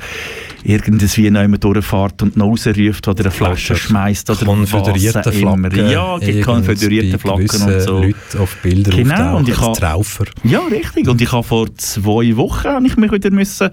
[0.64, 5.32] irgendwas wie jemand durchfährt und noch rausruft oder eine Flasche schmeißt oder konföderierte.
[5.32, 5.90] Flaggen.
[5.90, 8.02] Ja, irgend konföderierte Flaggen und so.
[8.02, 10.04] Leute auf Bilder Genau, und ich habe-.
[10.44, 11.08] Ja, richtig.
[11.08, 13.70] Und ich habe vor zwei Wochen habe ich mich wieder müssen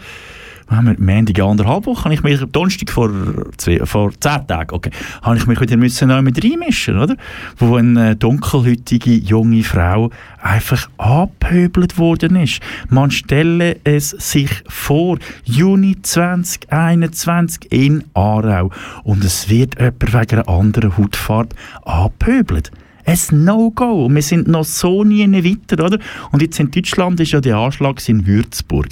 [0.71, 3.11] haben wir Montag, anderthalb Wochen, habe ich mich, Donnerstag vor,
[3.57, 4.91] zwei, vor zehn Tagen, okay,
[5.23, 7.17] habe ich mich wieder müssen neu mit reinmischen, oder?
[7.59, 12.61] Wo eine dunkelhäutige junge Frau einfach abgehöbelt worden ist.
[12.89, 18.71] Man stelle es sich vor, Juni 2021 in Aarau
[19.03, 22.71] und es wird jemand wegen einer anderen Hautfarbe abgehöbelt.
[23.07, 24.09] Ein No-Go.
[24.09, 25.99] Wir sind noch so nie weiter, oder?
[26.31, 28.89] Und jetzt in Deutschland ist ja der Anschlag in Würzburg.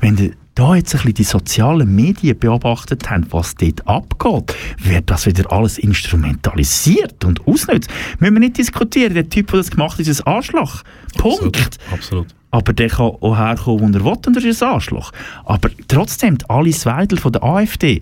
[0.00, 5.08] Wenn ihr da jetzt ein bisschen die sozialen Medien beobachtet habt, was dort abgeht, wird
[5.08, 7.88] das wieder alles instrumentalisiert und ausnutzt.
[8.18, 9.14] Müssen wir nicht diskutieren.
[9.14, 10.82] Der Typ, der das gemacht hat, ist ein Arschloch.
[11.16, 11.78] Punkt.
[11.92, 12.26] Absolut.
[12.50, 15.12] Aber der kann auch herkommen, wo er will, und er ist ein Arschloch.
[15.44, 18.00] Aber trotzdem, Alice Weidel von der AfD,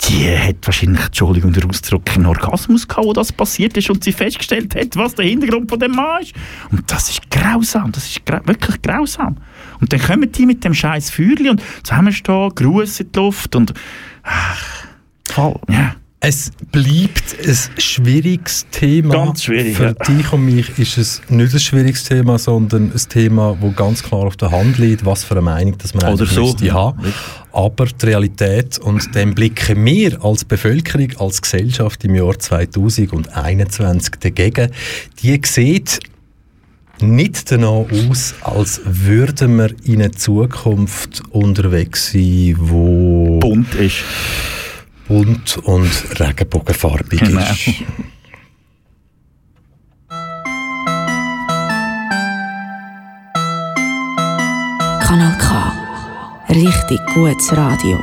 [0.00, 4.12] die hat wahrscheinlich, Entschuldigung, der Ausdruck, einen Orgasmus gehabt, wo das passiert ist und sie
[4.12, 6.34] festgestellt hat, was der Hintergrund von dem Mann ist.
[6.72, 9.36] Und das ist grausam, das ist grau wirklich grausam.
[9.80, 13.74] Und dann kommen die mit dem scheiß Feuerli und zusammenstehen, Gruß in die Luft und
[14.22, 14.86] ach,
[15.24, 15.94] voll, ja.
[16.20, 19.14] Es bleibt ein schwieriges Thema.
[19.14, 19.92] Ganz schwierig, Für ja.
[19.92, 24.24] dich und mich ist es nicht ein schwieriges Thema, sondern ein Thema, das ganz klar
[24.24, 26.42] auf der Hand liegt, was für eine Meinung dass man Oder eigentlich so.
[26.42, 27.14] müsste haben.
[27.52, 34.72] Aber die Realität, und dem blicken wir als Bevölkerung, als Gesellschaft im Jahr 2021 dagegen,
[35.22, 36.00] die sieht
[37.02, 43.96] nicht danach aus, als würden wir in eine Zukunft unterwegs sein, wo Bunt ist.
[45.06, 47.40] bunt und regenbogenfarbig Genau.
[47.40, 47.82] ist.
[55.00, 55.72] Kanal K.
[56.50, 57.98] Richtig gutes Radio.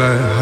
[0.00, 0.39] glad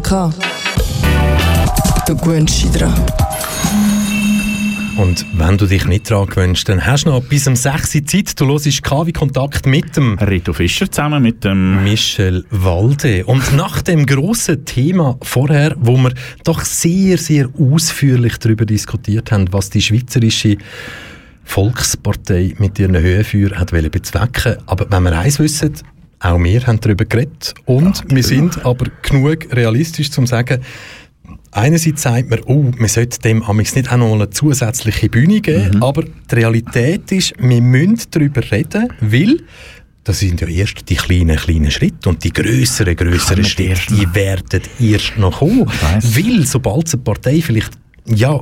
[0.00, 0.30] Kanal K.
[2.06, 2.94] Du gewöhnst dich dran.
[4.96, 8.06] Und wenn du dich nicht daran gewöhnst, dann hast du noch bis um 6 Uhr
[8.06, 8.40] Zeit.
[8.40, 13.24] Du hörst KW Kontakt mit dem Rito Fischer zusammen mit dem Michel Walde.
[13.26, 16.12] Und nach dem grossen Thema vorher, wo wir
[16.44, 20.56] doch sehr, sehr ausführlich darüber diskutiert haben, was die schweizerische
[21.44, 24.56] Volkspartei mit ihren Höhenfeuer hat wollen bezwecken.
[24.66, 25.74] Aber wenn wir eins wissen,
[26.20, 27.54] auch wir haben darüber geredet.
[27.64, 30.60] Und wir sind aber genug realistisch, um zu sagen,
[31.52, 35.76] einerseits sagt man, oh, man sollte dem amigs nicht auch noch eine zusätzliche Bühne geben,
[35.76, 35.82] Mhm.
[35.82, 39.38] aber die Realität ist, wir müssen darüber reden, weil
[40.04, 44.62] das sind ja erst die kleinen, kleinen Schritte und die grösseren Kommen Schritte, die werden
[44.78, 45.66] erst noch kommen.
[45.68, 47.72] Weil, sobald eine Partei vielleicht,
[48.06, 48.40] ja,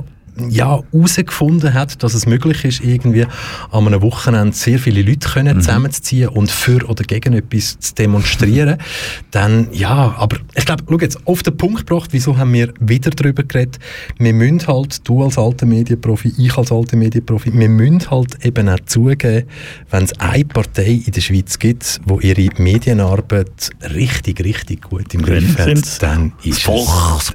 [0.49, 3.25] ja, herausgefunden hat, dass es möglich ist, irgendwie
[3.71, 5.33] an einem Wochenende sehr viele Leute Mhm.
[5.33, 8.77] können zusammenzuziehen und für oder gegen etwas zu demonstrieren,
[9.31, 13.11] dann, ja, aber ich glaube, schau jetzt, auf den Punkt gebracht, wieso haben wir wieder
[13.11, 13.79] darüber geredet,
[14.17, 18.69] wir müssen halt, du als alter Medienprofi, ich als alter Medienprofi, wir müssen halt eben
[18.69, 19.45] auch zugeben,
[19.91, 25.21] wenn es eine Partei in der Schweiz gibt, wo ihre Medienarbeit richtig, richtig gut im
[25.21, 27.33] Griff hat, dann ist es.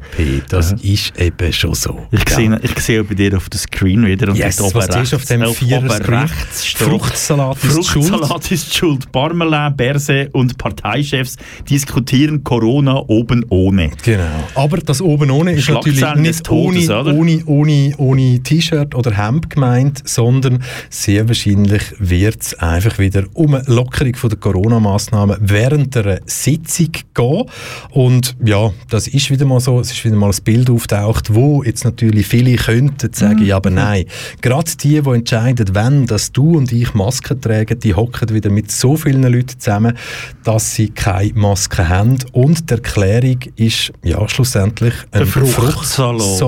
[0.00, 0.42] SVP.
[0.48, 2.06] Das ist eben schon so.
[2.12, 2.36] Ich Ja.
[2.36, 5.24] sehe, ich sehe bei dir auf dem Screen wieder und Yes, oben was du auf
[5.26, 7.86] dem rechts steht, Fruchtsalat Schuld.
[7.86, 9.12] Fruchtsalat ist die schuld.
[9.12, 11.36] Parmelin, Berse und Parteichefs
[11.68, 13.90] diskutieren Corona oben ohne.
[14.02, 14.24] Genau.
[14.56, 19.50] Aber das oben ohne ist natürlich nicht Todes, ohne, ohne, ohne, ohne T-Shirt oder Hemd
[19.50, 25.94] gemeint, sondern sehr wahrscheinlich wird es einfach wieder um eine Lockerung von der Corona-Massnahmen während
[25.94, 27.44] der Sitzung gehen.
[27.90, 31.62] Und ja, das ist wieder mal so, es ist wieder mal ein Bild auftaucht, wo
[31.62, 34.04] jetzt natürlich viele könnten sagen, ja, aber nein.
[34.40, 38.70] Gerade die, die entscheiden, wenn, dass du und ich Masken tragen, die hocken wieder mit
[38.70, 39.96] so vielen Leuten zusammen,
[40.44, 42.18] dass sie keine Maske haben.
[42.32, 46.38] Und die Erklärung ist ja schlussendlich ein Fruchtsalat.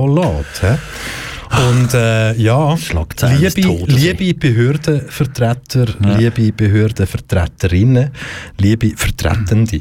[1.68, 2.74] Und äh, ja,
[3.54, 6.16] liebe, liebe Behördenvertreter, Ja.
[6.16, 8.10] liebe Behördenvertreterinnen,
[8.58, 9.80] liebe Vertretende,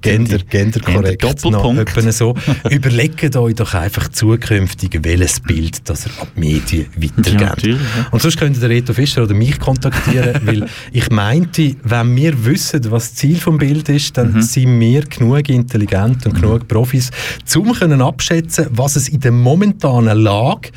[0.00, 2.12] Gender, genderkorrekt, Doppelpunkt.
[2.12, 2.34] so.
[2.70, 7.40] Überlegt euch doch einfach zukünftig, welches Bild das ihr an die Medien Ja, weitergebt.
[7.40, 8.06] natürlich, ja.
[8.10, 12.80] Und sonst könnt ihr Reto Fischer oder mich kontaktieren, weil ich meinte, wenn wir wissen,
[12.90, 14.32] was das Ziel vom Bild ist, Mhm.
[14.32, 17.10] dann sind wir genug intelligent und genug Profis,
[17.56, 20.70] um können abschätzen, was es in der momentanen Lage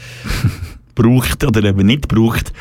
[0.97, 2.51] Braucht oder eben nicht braucht.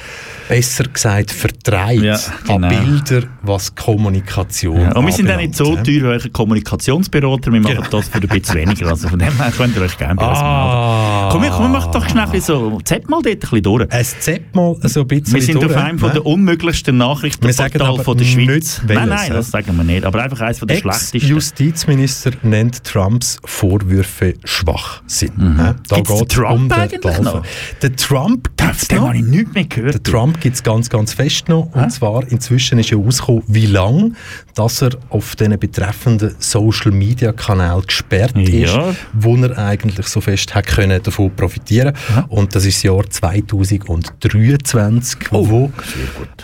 [0.49, 2.69] besser gesagt vertreibt Ja, genau.
[2.69, 4.93] an Bilder, was Kommunikation Ja.
[4.93, 7.51] Und wir sind auch nicht so teuer wie eure Kommunikationsberater.
[7.53, 8.89] Wir machen das für ein bisschen weniger.
[8.89, 11.29] Also von dem her könnt ihr euch gerne bei uns Ah.
[11.33, 13.87] Komm, wir- komm, wir machen doch schnell ein so, zepp mal dort ein bisschen durch.
[13.91, 18.05] Es zeppt mal so ein bisschen Wir sind durch, auf einem von der unmöglichsten Nachrichtenportale
[18.05, 18.81] von der Schweiz.
[18.87, 20.05] nein, nein, das sagen wir nicht.
[20.05, 21.17] Aber einfach eines von der schlechtesten.
[21.17, 25.33] Ex-Justizminister nennt Trumps Vorwürfe Schwachsinn.
[25.59, 25.75] hä?
[25.89, 27.43] Da Gibt's den geht's Trump um den eigentlich noch?
[27.83, 28.26] Der Trump
[28.57, 29.09] gibt's Den noch.
[29.09, 29.95] habe ich nichts mehr gehört.
[29.95, 31.71] Der Trump gibt es ganz, ganz fest noch.
[31.75, 34.13] Und zwar, inzwischen ist ja rausgekommen, wie lange
[34.55, 38.95] dass er auf diesen betreffenden Social-Media-Kanal gesperrt ist, Ja.
[39.13, 41.93] wo er eigentlich so fest hat können davon profitieren
[42.29, 45.71] Und das ist das Jahr 2023, Oh, wo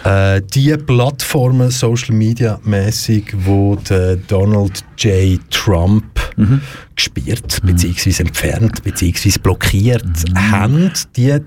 [0.09, 5.41] äh, die Plattformen Social-Media-mäßig, wo der Donald J.
[5.51, 6.05] Trump
[6.37, 6.61] Mhm.
[6.97, 11.39] gesperrt, beziehungsweise entfernt, beziehungsweise blockiert haben, die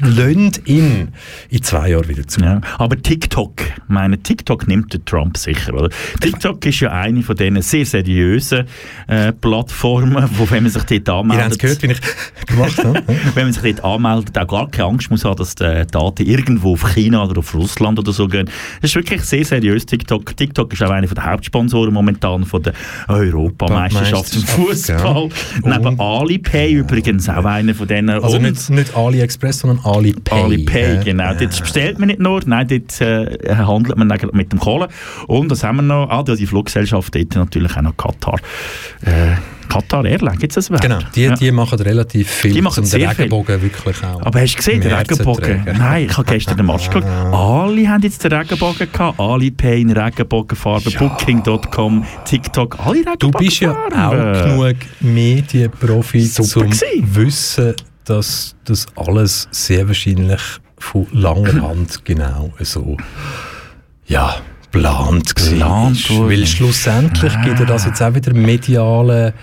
[0.00, 1.08] lassen ihn
[1.48, 2.40] in zwei Jahren wieder zu.
[2.40, 3.52] Ja, aber TikTok,
[3.88, 5.90] meine, TikTok nimmt der Trump sicher, oder?
[6.20, 8.64] TikTok ist ja eine von diesen sehr seriösen
[9.06, 12.00] äh, Plattformen, wo wenn man sich dort Ihr habt es anmeldet, gehört, wie ich
[12.46, 13.02] gemacht habe.
[13.34, 16.72] wenn man sich dort anmeldet, auch gar keine Angst muss haben, dass die Daten irgendwo
[16.72, 18.46] auf China oder auf Russland oder so gehen.
[18.80, 20.36] Das ist wirklich sehr seriös, TikTok.
[20.36, 22.72] TikTok ist auch einer der Hauptsponsoren momentan von der
[23.08, 25.28] Europameisterschaft im Fußball.
[25.64, 25.78] ja.
[25.78, 28.10] Neben Alipay übrigens auch einer von denen.
[28.10, 30.42] Also nicht, nicht AliExpress, sondern Alipay.
[30.42, 31.32] Alipay, genau.
[31.32, 34.88] äh, Dort bestellt man nicht nur, nein, dort äh, handelt man mit dem Kohle.
[35.26, 36.08] Und was haben wir noch?
[36.10, 38.38] Ah, die Fluggesellschaft, dort natürlich auch noch Katar.
[39.02, 39.36] Äh,
[39.68, 40.80] Katar Airlines, gibt es das?
[40.82, 41.34] Genau, die, Ja.
[41.34, 43.24] die machen relativ viel, Die machen um den sehr viel.
[43.24, 45.64] Regenbogen wirklich auch Aber hast du gesehen, den Regenbogen?
[45.78, 47.04] Nein, ich habe gestern den Match geschaut.
[47.06, 49.18] Alle haben jetzt den Regenbogen gehabt.
[49.18, 53.30] Alipay in Regenbogenfarbe, Booking.com, TikTok, alle Regenbogenfarben.
[53.30, 57.14] Du bist ja auch genug Medienprofi, Super um zu gewesen.
[57.16, 60.40] wissen, dass das alles sehr wahrscheinlich
[60.78, 62.96] von langer Hand genau so
[64.06, 64.36] ja,
[64.72, 66.28] geplant Geplant war.
[66.28, 69.34] Weil schlussendlich gibt dir das jetzt auch wieder mediale,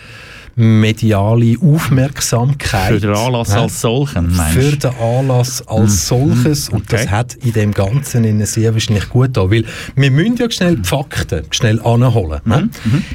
[0.59, 2.93] mediale Aufmerksamkeit.
[2.93, 3.61] Für den Anlass Ja.
[3.63, 6.69] als solchen, meinst Für den Anlass als solches.
[6.69, 7.09] Und das okay.
[7.11, 9.49] hat in dem Ganzen innen sehr wahrscheinlich gut da.
[9.49, 9.63] Weil
[9.95, 12.41] wir müssen ja schnell die Fakten schnell anholen.
[12.45, 12.69] ne?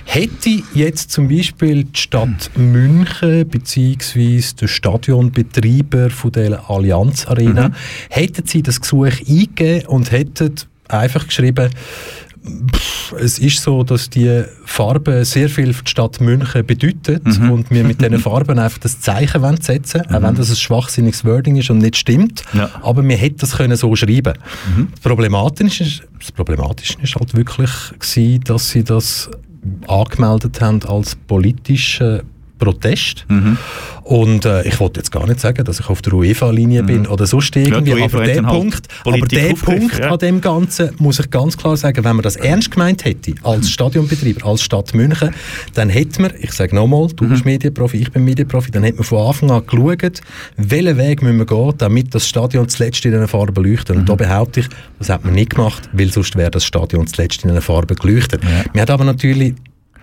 [0.04, 4.42] Hätte jetzt zum Beispiel die Stadt München bzw.
[4.61, 7.70] der Stadionbetreiber von der Allianz Arena,
[8.11, 10.54] hätten sie das Gesuch eingegeben und hätten
[10.88, 11.70] einfach geschrieben,
[12.44, 17.50] Pff, Es ist so, dass die Farben sehr viel für die Stadt München bedeutet Mhm.
[17.50, 21.24] und wir mit diesen Farben einfach das Zeichen wollen setzen auch wenn das ein schwachsinniges
[21.24, 22.42] Wording ist und nicht stimmt.
[22.52, 22.70] Ja.
[22.83, 24.35] Aber wir hätten das können so schreiben
[24.76, 24.88] Mhm.
[24.92, 29.30] Das Problematische ist, das Problematische ist halt wirklich gewesen, dass sie das
[29.88, 32.24] angemeldet haben als politische
[32.59, 33.27] Protest.
[33.29, 33.57] Mhm.
[34.05, 37.27] Und äh, ich wollte jetzt gar nicht sagen, dass ich auf der UEFA-Linie bin oder
[37.27, 37.99] sonst irgendwie, Mhm.
[37.99, 40.11] Ja, aber hat der halt Punkt, aber Politik der Punkt ja.
[40.12, 43.71] an dem Ganzen muss ich ganz klar sagen, wenn man das ernst gemeint hätte, als
[43.71, 45.31] Stadionbetreiber, als Stadt München,
[45.75, 47.29] dann hätte man, ich sage nochmal, du Mhm.
[47.31, 50.21] bist Medienprofi, ich bin Medienprofi, dann hätte man von Anfang an geschaut,
[50.59, 53.95] welchen Weg müssen wir gehen, damit das Stadion zuletzt in einer Farbe leuchtet.
[53.97, 54.01] Mhm.
[54.03, 57.43] Und da behaupte ich, das hat man nicht gemacht, weil sonst wäre das Stadion zuletzt
[57.45, 58.43] in einer Farbe geleuchtet.
[58.73, 59.55] Wir haben aber natürlich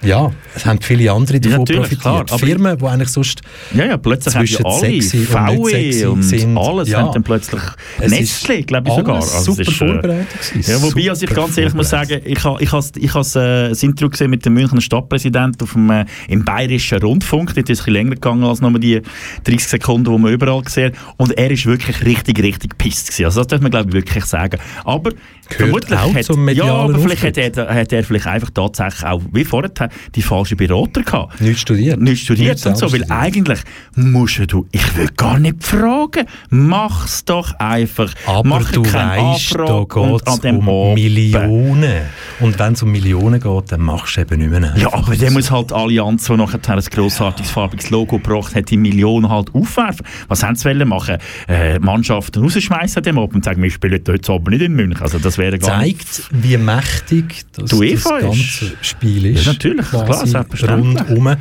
[0.03, 2.01] ja, es haben viele andere davon natürlich, profitiert.
[2.01, 3.41] klar, aber- Firmen, die eigentlich sonst
[3.73, 6.57] Ja, ja, plötzlich haben zwischen ja alle sexy und nicht VW sexy und, sind.
[6.57, 6.99] alles Ja.
[7.01, 7.61] haben dann plötzlich
[7.99, 9.19] Es Nestle, glaube ich sogar.
[9.19, 10.27] es super ist, äh, vorbereitet.
[10.67, 13.69] Ja, wobei, also ich ganz ehrlich muss sagen, ich habe ich has, ich has, äh,
[13.69, 17.53] das Interview gesehen mit dem Münchner Stadtpräsidenten auf dem, äh, im Bayerischen Rundfunk.
[17.55, 19.01] Dort ist es ein länger gegangen als nur die
[19.43, 20.93] 30 Sekunden, die man überall sieht.
[21.17, 23.25] Und er ist wirklich richtig, richtig pisst gewesen.
[23.25, 24.59] Also das darf man, glaube ich, wirklich sagen.
[24.83, 25.11] Aber
[25.49, 29.43] vermutlich auch hat, ja, aber vielleicht hat er, hat er vielleicht einfach tatsächlich auch, wie
[29.43, 29.71] vorher,
[30.15, 31.41] die falsche Berater gehabt.
[31.41, 31.99] Nicht studiert.
[31.99, 33.11] Nicht studiert Nicht und so, weil studiert.
[33.11, 33.59] eigentlich
[33.95, 38.13] musst du, ich will gar nicht fragen, mach's doch einfach.
[38.25, 40.93] Aber Mach du weißt, da Anfrage und geht es an dem um Abend.
[40.95, 42.01] Millionen.
[42.39, 44.73] Und wenn es um Millionen geht, dann machst du eben nicht mehr.
[44.77, 48.77] Ja, aber der muss halt Allianz, die nachher ein grossartiges farbiges Logo gebracht hat, die
[48.77, 50.05] Millionen halt aufwerfen.
[50.27, 51.17] Was haben sie machen?
[51.47, 55.01] Äh, Mannschaften rausschmeißen an dem Abend und sagen, wir spielen heute Abend nicht in München.
[55.01, 56.13] Also das wäre gar nicht...
[56.13, 58.03] zeigt, wie mächtig das, das ist.
[58.05, 59.45] ganze Spiel ist.
[59.45, 61.09] Ja, natürlich, klar, quasi selbstverständlich.
[61.09, 61.37] Rundum.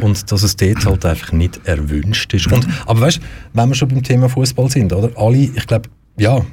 [0.00, 2.50] Und dass es dort halt einfach nicht erwünscht ist.
[2.52, 5.10] Und, aber weißt du, wenn wir schon beim Thema Fußball sind, oder?
[5.16, 6.44] Alle, ich glaube, ja,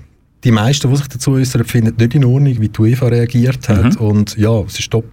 [0.44, 3.98] die meisten, die sich dazu äußern, finden nicht in Ordnung, wie die UEFA reagiert hat.
[3.98, 5.06] Und ja, es ist top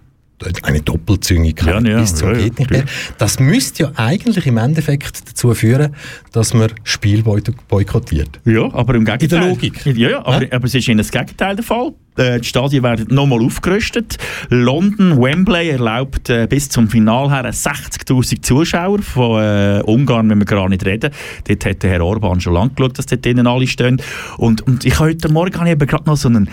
[0.61, 2.83] eine Doppelzüngigkeit Ja, ja, bis zum ja, geht nicht mehr.
[3.17, 5.95] Das müsste ja eigentlich im Endeffekt dazu führen,
[6.31, 8.39] dass man Spiel boyk- boykottiert.
[8.45, 9.23] Ja, aber im Gegenteil.
[9.23, 9.85] In der Logik.
[9.85, 11.93] Ja, ja aber, aber es ist in das Gegenteil der Fall.
[12.17, 14.17] Äh, die Stadien werden nochmal aufgerüstet.
[14.49, 18.99] London, Wembley erlaubt äh, bis zum Final her 60'000 Zuschauer.
[18.99, 21.11] Von äh, Ungarn müssen wir gar nicht reden.
[21.47, 24.01] Dort hat der Herr Orban schon lange geschaut, dass dort drinnen alle stehen.
[24.37, 26.49] Und, und ich heute Morgen habe ich eben gerade noch so einen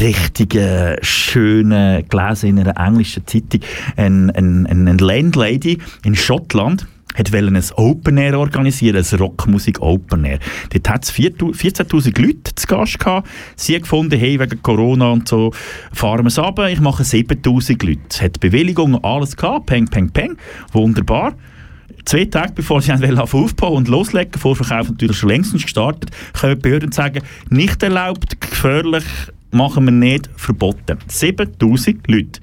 [0.00, 3.60] richtigen, schönen, gelesen in einer englischen Zeitung,
[3.96, 9.80] ein, ein, ein, ein Landlady in Schottland, hat wollen ein Open Air organisieren, ein Rockmusik
[9.80, 10.38] Open Air.
[10.70, 13.28] Dort hat es 14'000 Leute zu Gast gehabt.
[13.56, 15.52] Sie haben gefunden, hey, wegen Corona und so,
[15.92, 18.00] fahren wir es runter, ich mache 7'000 Leute.
[18.10, 20.36] Es hat Bewilligung, alles gehabt, peng, peng, peng,
[20.72, 21.34] wunderbar.
[22.04, 26.92] Zwei Tage bevor sie aufbauen und loslegen, Vorverkauf natürlich schon längstens gestartet, können die Behörden
[26.92, 29.04] sagen, nicht erlaubt, gefährlich,
[29.54, 30.98] machen wir nicht, verboten.
[31.06, 32.40] 7000 Leute.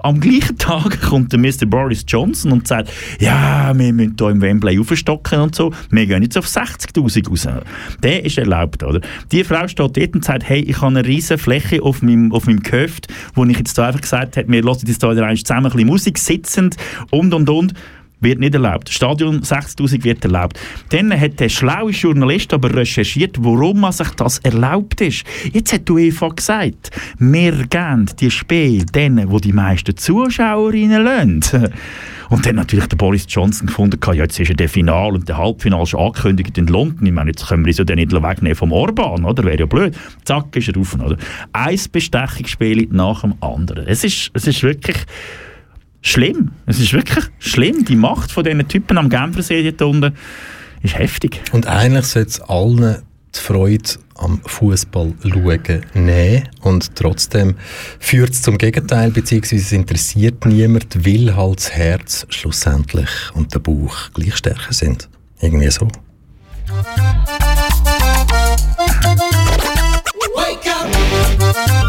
[0.00, 1.66] Am gleichen Tag kommt der Mr.
[1.66, 6.22] Boris Johnson und sagt, ja, wir müssen hier im Wembley aufstocken und so, wir gehen
[6.22, 7.48] jetzt auf 60'000 raus.
[8.02, 9.00] Der ist erlaubt, oder?
[9.30, 12.46] Die Frau steht dort und sagt, hey, ich habe eine riesige Fläche auf meinem, auf
[12.46, 15.72] meinem Gehöft, wo ich jetzt da einfach gesagt habe, wir lassen jetzt da zusammen ein
[15.72, 16.76] bisschen Musik sitzend
[17.10, 17.74] und, und, und
[18.22, 18.88] wird nicht erlaubt.
[18.88, 20.58] Stadion 6000 wird erlaubt.
[20.90, 25.24] Dann hat der schlaue Journalist aber recherchiert, warum man sich das erlaubt ist.
[25.52, 31.72] Jetzt hat die UEFA gesagt, wir geben die Spiele denen, wo die meisten Zuschauerinnen lassen.
[32.32, 35.36] Und dann natürlich der Boris Johnson gefunden, ja, jetzt ist ja der Final und der
[35.36, 37.04] Halbfinale schon angekündigt in London.
[37.06, 39.44] Ich meine, jetzt können wir uns ja dann nicht wegnehmen vom Orban, oder?
[39.44, 39.94] Wäre ja blöd.
[40.24, 41.18] Zack, ist er rauf, oder?
[41.52, 43.86] Eins Bestechungsspiel nach dem anderen.
[43.86, 44.96] Es ist, es ist wirklich
[46.02, 46.50] schlimm.
[46.66, 47.84] Es ist wirklich schlimm.
[47.84, 50.14] Die Macht von diesen Typen am Genfersee dort unten
[50.82, 51.40] ist heftig.
[51.52, 53.02] Und eigentlich sollte es allen
[53.34, 56.48] die Freude am Fußball schauen nehmen.
[56.60, 57.56] Und trotzdem
[57.98, 63.60] führt es zum Gegenteil, beziehungsweise es interessiert niemand, weil halt das Herz schlussendlich und der
[63.60, 65.08] Bauch gleich stärker sind.
[65.40, 65.88] Irgendwie so.
[70.34, 71.81] Wake up.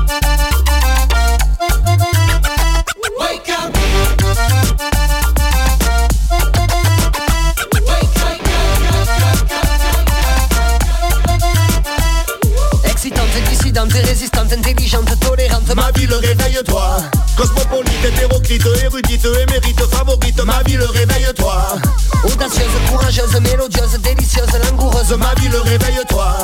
[13.74, 15.76] Excitante, dissidente, résistante, intelligente, tolérante.
[15.76, 16.98] Ma ville, réveille-toi.
[17.36, 20.44] Cosmopolite, hétéroclite, érudite, émérite, favorite.
[20.46, 21.56] Ma ville, réveille-toi.
[22.24, 25.18] Audacieuse, courageuse, mélodieuse, délicieuse, langoureuse.
[25.18, 26.43] Ma ville, réveille-toi.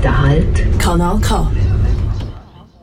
[0.00, 0.78] Nächster Halt.
[0.78, 1.46] Kanal K.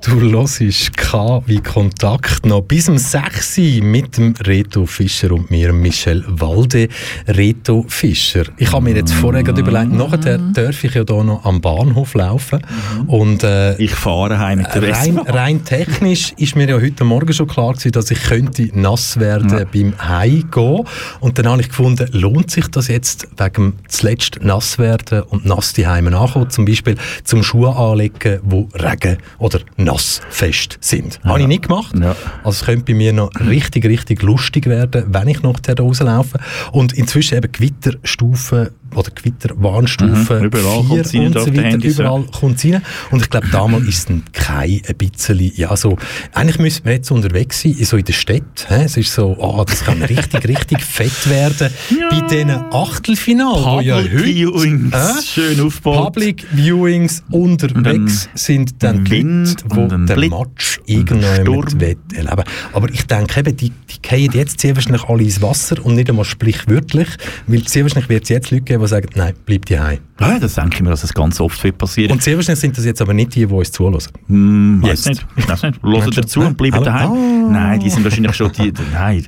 [0.07, 5.51] Du hörst K wie Kontakt noch bis um 6 Uhr mit dem Reto Fischer und
[5.51, 6.87] mir, Michel Walde.
[7.27, 8.45] Reto Fischer.
[8.55, 12.13] Ich habe mir jetzt vorher gerade überlegt, nachher darf ich ja hier noch am Bahnhof
[12.13, 12.61] laufen.
[13.07, 17.33] Und, äh, Ich fahre heim mit der rein, rein technisch ist mir ja heute Morgen
[17.33, 20.85] schon klar gewesen, dass ich könnte nass werden beim Heimgehen.
[21.19, 25.73] Und dann habe ich gefunden, lohnt sich das jetzt wegen zuletzt nass werden und nass
[25.73, 26.95] die Heime nachkommen, zum Beispiel
[27.25, 29.96] zum Schuhe anlegen, wo Regen oder nass
[30.29, 31.19] fest sind.
[31.23, 31.95] Habe ich nicht gemacht.
[32.43, 36.39] Also es könnte bei mir noch richtig, richtig lustig werden, wenn ich noch da rauslaufe.
[36.71, 41.61] Und inzwischen eben Gewitterstufen oder Gewitterwarnstufen Mhm, überall 4 kommt's rein und so weiter.
[41.63, 42.03] Handys, ja.
[42.05, 42.81] Überall kommt rein.
[43.11, 45.97] Und ich glaube, damals ist es dann kein ein bisschen, ja so,
[46.33, 48.67] eigentlich müssen wir jetzt unterwegs sein, so in der Stadt.
[48.67, 48.83] hä?
[48.85, 51.69] Es ist so, ah, das kann richtig, richtig fett werden.
[52.09, 55.21] Bei diesen Achtelfinalen, wo ja Public heute, Viewings, hä?
[55.23, 56.13] schön aufgebaut.
[56.13, 61.81] Public Viewings unterwegs sind dann die Leute, und die den Blitz Match und irgendjemand
[62.13, 62.37] erleben
[62.73, 66.09] Aber ich denke eben, die, die fallen jetzt sehr wahrscheinlich alle ins Wasser und nicht
[66.09, 67.07] einmal sprichwörtlich,
[67.47, 69.99] weil sehr wahrscheinlich wird es jetzt Leute geben, die sagen, nein, bleib die heim.
[70.19, 72.11] Ja, das denke ich mir, dass das ganz oft wird passieren.
[72.11, 74.11] Und sehr wahrscheinlich sind das jetzt aber nicht die, die uns zulassen.
[74.27, 75.07] Hm, weiß Jetzt.
[75.09, 75.25] nicht.
[75.35, 75.83] Ich weiß nicht.
[75.83, 77.11] Hören dazu und bleiben Ah, daheim.
[77.11, 77.49] ah.
[77.51, 78.73] Nein, die sind wahrscheinlich schon die.
[78.93, 79.25] Nein.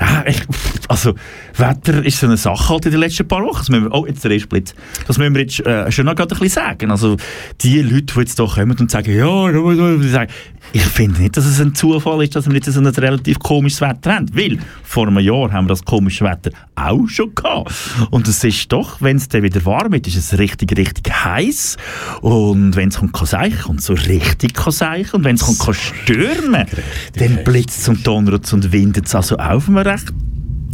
[0.00, 0.40] Ja, ich,
[0.88, 1.14] also,
[1.56, 3.58] Wetter ist so eine Sache halt in den letzten paar Wochen.
[3.58, 4.74] Das müssen wir, oh, jetzt der erste Blitz.
[5.06, 6.90] Das müssen wir jetzt äh, schon noch gerade ein bisschen sagen.
[6.90, 7.16] Also,
[7.60, 10.30] die Leute, die jetzt hier kommen und sagen, ja, sagen,
[10.72, 13.80] ich finde nicht, dass es ein Zufall ist, dass wir jetzt so ein relativ komisches
[13.80, 14.26] Wetter haben.
[14.34, 17.72] Weil, vor einem Jahr haben wir das komische Wetter auch schon gehabt.
[18.10, 21.76] Und es ist doch, wenn es dann wieder warm wird, ist es richtig, richtig heiß.
[22.20, 25.16] Und wenn es kommt, kann seichen und so richtig kann seichen.
[25.16, 26.66] Und wenn es kommt, kann stürmen,
[27.16, 30.12] dann blitzt es und donnert es und windet es also auf einem recht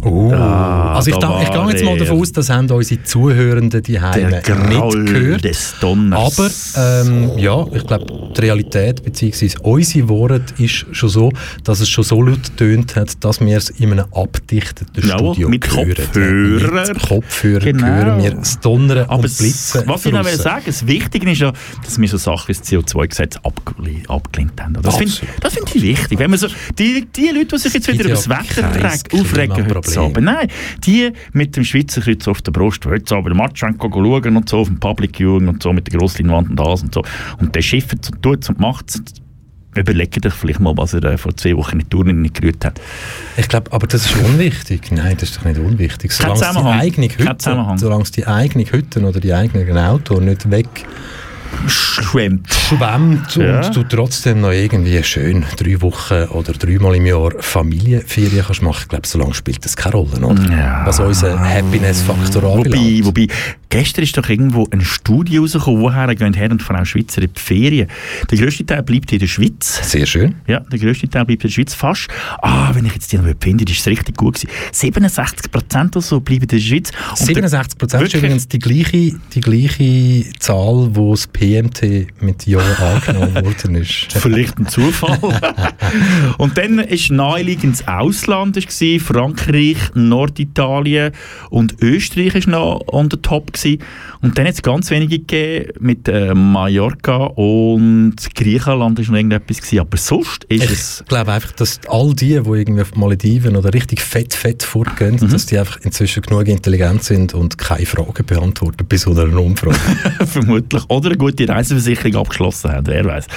[0.03, 0.31] Oh.
[0.31, 3.99] Ah, also ich, da ich gehe jetzt mal davon aus, das haben unsere Zuhörenden die
[3.99, 5.43] Heime nicht gehört.
[5.43, 6.75] des Donners.
[6.75, 9.51] Aber ähm, ja, ich glaube, die Realität bzw.
[9.63, 11.31] unsere Worte ist schon so,
[11.63, 15.49] dass es schon so laut tönt hat, dass wir es in einem abdichteten Jawohl, Studio
[15.49, 15.95] mit hören.
[15.95, 16.87] Kopfhörern.
[16.87, 17.87] Mit Kopfhörern Genau.
[17.87, 19.83] hören wir das Donnern Aber und Blitzen.
[19.85, 21.51] was ich noch will sagen das Wichtige ist ja,
[21.83, 24.77] dass wir so Sachen wie das CO2-Gesetz abgelehnt, haben.
[24.81, 26.19] Das finde find ich wichtig.
[26.19, 29.67] Wenn man so, die, die Leute, die sich jetzt wieder über das ja Wetter aufregen
[29.93, 30.27] Klimaproblem.
[30.27, 33.59] Abend, nein, die mit dem Schweizer Kreuz auf der Brust, die heute Abend den Match
[33.59, 36.93] schauen und so auf dem Public Viewing und so mit der Grossleinwand und das und
[36.93, 37.03] so
[37.39, 39.01] und der schifft und tut und macht
[39.77, 42.65] Überlegt euch vielleicht mal, was er äh, vor zwei Wochen in die Turnen nicht gerührt
[42.65, 42.81] hat.
[43.37, 44.91] Ich glaube, aber das ist unwichtig.
[44.91, 46.11] Nein, das ist doch nicht unwichtig.
[46.11, 46.39] Solange
[46.91, 50.67] die Hütte, solange die eigene Hütte oder die eigenen Auto nicht weg
[51.67, 53.65] schwemmt, schwemmt Ja.
[53.65, 58.79] und du trotzdem noch irgendwie schön drei Wochen oder dreimal im Jahr Familienferien kannst machen,
[58.83, 60.51] ich glaube, so lange spielt das keine Rolle, oder?
[60.51, 60.85] Ja.
[60.85, 63.05] Was unseren Happiness-Faktor Wobei, anbelangt.
[63.05, 63.27] wobei,
[63.69, 67.39] gestern ist doch irgendwo eine Studie rausgekommen, woher gehen Herren und Frauen Schweizer in die
[67.39, 67.87] Ferien.
[68.29, 69.81] Der grösste Teil bleibt in der Schweiz.
[69.89, 70.35] Sehr schön.
[70.47, 72.07] Ja, der grösste Teil bleibt in der Schweiz fast.
[72.41, 74.49] Ah, wenn ich jetzt die noch finde, ist richtig gut gewesen.
[74.71, 76.91] 67 Prozent oder so bleiben in der Schweiz.
[77.11, 78.23] Und 67 Prozent ist Wirklich?
[78.23, 84.07] übrigens die gleiche, die gleiche Zahl, wo das PMT mit Ja angenommen worden ist.
[84.09, 85.17] Vielleicht ein Zufall.
[86.37, 91.11] und dann ist naheliegend das Ausland, gewesen, Frankreich, Norditalien
[91.49, 93.81] und Österreich ist noch on the top gewesen.
[94.21, 99.57] Und dann hat es ganz wenige gegeben mit äh, Mallorca und Griechenland ist noch irgendetwas
[99.57, 99.79] gewesen.
[99.79, 100.99] Aber sonst ist es...
[101.01, 105.17] Ich glaube einfach, dass all die, die irgendwie auf Malediven oder richtig fett, fett vorgehen,
[105.21, 105.29] Mhm.
[105.29, 109.77] dass die einfach inzwischen genug intelligent sind und keine Fragen beantworten bei so einer Umfrage.
[110.25, 113.27] vermutlich oder eine gute Reiseversicherung abgeschlossen haben, wer weiß.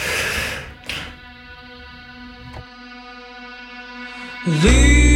[4.46, 5.09] Lose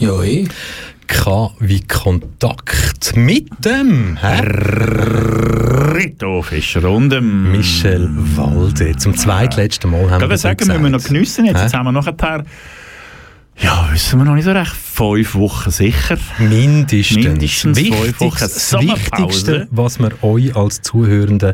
[0.00, 0.48] Ja, eh.
[1.06, 8.96] K wie Kontakt mit dem Herr Rito Fischer und dem Michel Walde.
[8.96, 11.60] Zum zweitletzten Mal haben wir ich sagen, müssen wir noch geniessen jetzt.
[11.60, 12.44] Jetzt haben wir nachher,
[13.58, 16.16] ja, wissen wir noch nicht so recht, fünf Wochen sicher.
[16.38, 17.22] Mindestens.
[17.22, 21.52] Mindestens fünf Wochen das Wichtigste, was wir euch als Zuhörende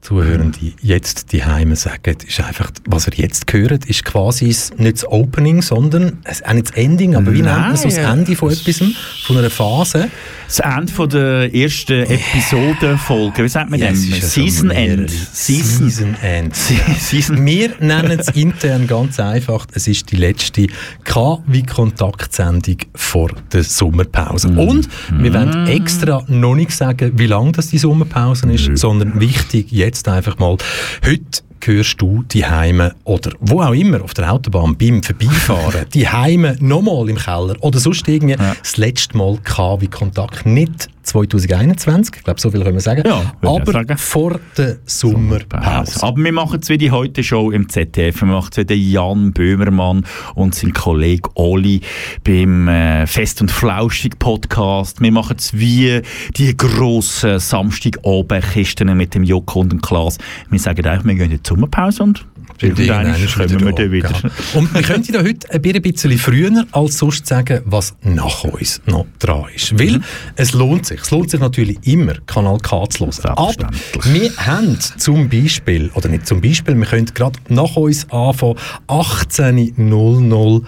[0.00, 5.06] Zuhörende jetzt die Heime sagen, ist einfach, was ihr jetzt hört, ist quasi nicht das
[5.06, 7.98] Opening, sondern auch nicht das Ending, aber wie nennt man so das.
[7.98, 8.82] Ende von etwas,
[9.24, 10.08] von einer Phase?
[10.46, 14.02] Das Ende von der ersten Episodenfolge, wie sagt man Ja, dem?
[14.02, 14.70] ja so Season.
[14.70, 15.10] End.
[15.10, 16.54] Season, Season End.
[16.98, 17.44] Season.
[17.44, 20.68] Wir nennen es intern ganz einfach, es ist die letzte
[21.04, 24.48] K wie Kontaktsendung vor der Sommerpause.
[24.48, 24.58] Mm.
[24.58, 29.70] Und wir wollen extra noch nicht sagen, wie lang das die Sommerpause ist, sondern wichtig
[29.70, 30.56] jetzt einfach mal,
[31.04, 36.08] heute hörst du die Heime oder wo auch immer auf der Autobahn beim Vorbeifahren, die
[36.08, 40.46] Heime nochmal im Keller oder sonst irgendwie das letzte Mal K wie Kontakt.
[40.46, 43.96] Nicht 2021, ich glaube, so viel können wir sagen, Ja, aber sagen.
[43.96, 46.02] vor der Sommerpause.
[46.02, 48.20] Aber wir machen es wie die heute Show im ZDF.
[48.20, 50.04] Wir machen es wie der Jan Böhmermann
[50.34, 51.80] und sein Kollege Oli
[52.24, 55.00] beim äh, Fest und Flauschig Podcast.
[55.00, 56.02] Wir machen es wie
[56.36, 60.18] die grossen Samstagabendkisten mit dem Joko und dem Klaas.
[60.50, 62.24] Wir sagen einfach, wir gehen in die Sommerpause und
[62.62, 64.10] irgendwann Irgendwann kommen wir dann wieder.
[64.10, 64.30] Ja.
[64.54, 69.06] Und wir könnten da heute ein bisschen früher als sonst sagen, was nach uns noch
[69.18, 69.72] dran ist.
[69.72, 69.78] Mhm.
[69.78, 70.00] Weil
[70.36, 71.00] es lohnt sich.
[71.00, 73.34] Es lohnt sich natürlich immer, Kanal K zu hören.
[73.36, 73.70] Aber
[74.04, 78.56] wir haben zum Beispiel, oder nicht zum Beispiel, wir können gerade nach uns anfangen,
[78.88, 80.64] 18.00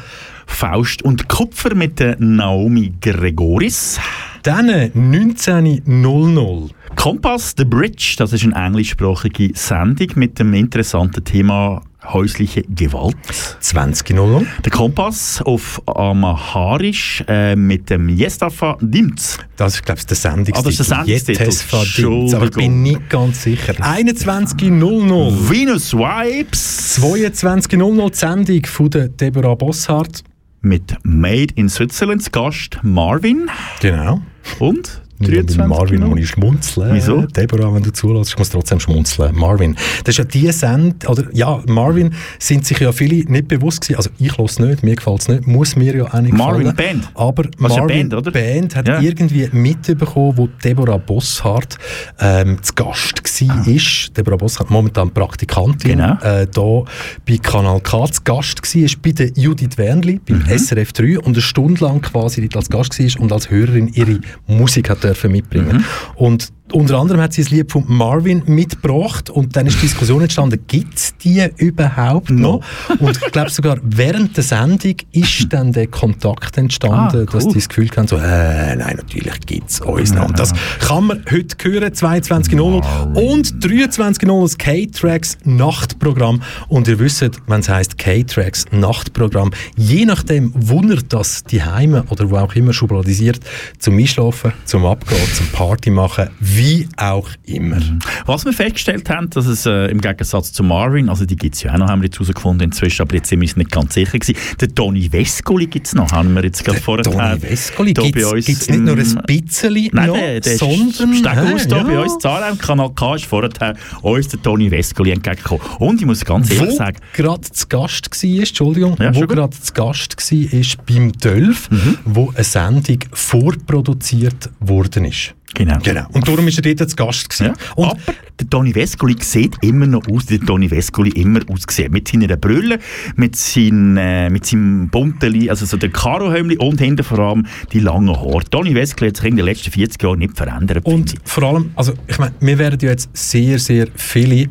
[0.47, 3.99] Faust und Kupfer mit der Naomi Gregoris.
[4.43, 12.62] Dann 19.00 Kompass, The Bridge, das ist eine englischsprachige Sendung mit dem interessanten Thema häusliche
[12.62, 13.16] Gewalt.
[13.62, 19.38] 20.00 Der Kompass auf Amaharisch äh, mit dem Yestafa Dimz.
[19.57, 20.59] Das ist, glaube ich, der Sendungstitel.
[20.59, 21.53] Ah, das ist der Sendungstitel.
[21.53, 23.74] Verdient, aber ich bin nicht ganz sicher.
[23.74, 26.99] 21.00 Venus Vibes.
[27.03, 30.24] 22.00 die Sendung von der Deborah Bosshardt.
[30.62, 33.51] Mit Made in Switzerland Gast Marvin.
[33.80, 34.22] Genau.
[34.59, 35.03] Und?
[35.21, 36.09] Bei 23 Marvin noch?
[36.09, 36.95] muss ich schmunzeln.
[36.95, 37.23] Wieso?
[37.27, 39.35] Deborah, wenn du zulässt, ich muss trotzdem schmunzeln.
[39.37, 39.77] Marvin.
[40.05, 43.97] Das ist ja die Send oder ja, Marvin sind sich ja viele nicht bewusst gewesen.
[43.97, 47.01] Also ich es nicht, mir gefällt es nicht, muss mir ja auch nicht Marvin gefallen.
[47.03, 47.11] Band.
[47.14, 48.31] Aber eine Marvin Band, oder?
[48.31, 49.01] Band hat Ja.
[49.01, 51.77] irgendwie mitbekommen, wo Deborah Bosshardt
[52.18, 53.66] ähm, zu Gast war.
[53.68, 54.16] ist.
[54.16, 56.18] Deborah Bosshardt, momentan Praktikantin, Ah.
[56.23, 56.35] Genau.
[56.35, 56.91] äh, da
[57.29, 60.49] bei Kanal K zu Gast war, ist bei der Judith Wernli beim Mhm.
[60.59, 64.89] SRF 3 und eine Stunde lang quasi als Gast war und als Hörerin ihre Musik
[64.91, 65.79] hat dürfen mitbringen.
[65.79, 65.85] Mhm.
[66.15, 70.23] Und unter anderem hat sie das Lied von Marvin mitgebracht und dann ist die Diskussion
[70.23, 72.61] entstanden, gibt es die überhaupt noch?
[72.99, 77.53] Und ich glaube sogar während der Sendung ist dann der Kontakt entstanden, Ah, dass cool.
[77.53, 80.29] die das Gefühl haben, so, äh, nein, natürlich gibt es uns noch.
[80.29, 86.43] Und das kann man heute hören, 22.00 und 23.00 das K-Tracks Nachtprogramm.
[86.68, 92.31] Und ihr wisst, wenn es heisst K-Tracks Nachtprogramm, je nachdem, ihr das die Heime oder
[92.31, 93.41] wo auch immer schubladisiert,
[93.79, 96.60] zum Einschlafen, zum Abgehen, zum Party machen, wie
[96.97, 97.79] auch immer.
[98.27, 101.63] Was wir festgestellt haben, dass es äh, im Gegensatz zu Marvin, also die gibt es
[101.63, 103.95] ja auch noch, haben wir jetzt herausgefunden inzwischen, aber jetzt sind wir uns nicht ganz
[103.95, 104.37] sicher gewesen.
[104.61, 108.69] Der Toni Vescoli gibt es noch, haben wir jetzt gerade vorher Toni Vescoli gibt es
[108.69, 111.23] nicht nur ein bisschen Nein, noch, der, der sondern...
[111.23, 111.83] Da ja.
[111.83, 115.63] bei uns, im Kanal K, ist vorher uns der Toni Vescoli entgegengekommen.
[115.79, 119.59] Und ich muss ganz ehrlich wo sagen, gerade zu Gast war, Entschuldigung, Ja, wo gerade
[119.59, 121.69] zu Gast war, ist beim Dölf,
[122.05, 125.35] wo eine Sendung vorproduziert worden ist.
[125.55, 125.78] Genau.
[125.82, 126.07] genau.
[126.12, 127.55] Und darum ist er dort zu Gast gewesen.
[127.76, 128.01] Und aber
[128.40, 132.36] der Toni Vescoli sieht immer noch aus, wie der Toni Vescoli immer ausgesehen Mit seiner
[132.36, 132.78] Brille,
[133.16, 137.80] mit, sein, äh, mit seinem bunten, also so der Karohemli und hinten vor allem die
[137.80, 138.44] langen Haare.
[138.51, 140.86] Toni Vescoli hat sich in den letzten 40 Jahren nicht verändert.
[140.86, 144.48] Und vor allem, also ich meine, wir werden ja jetzt sehr, sehr viele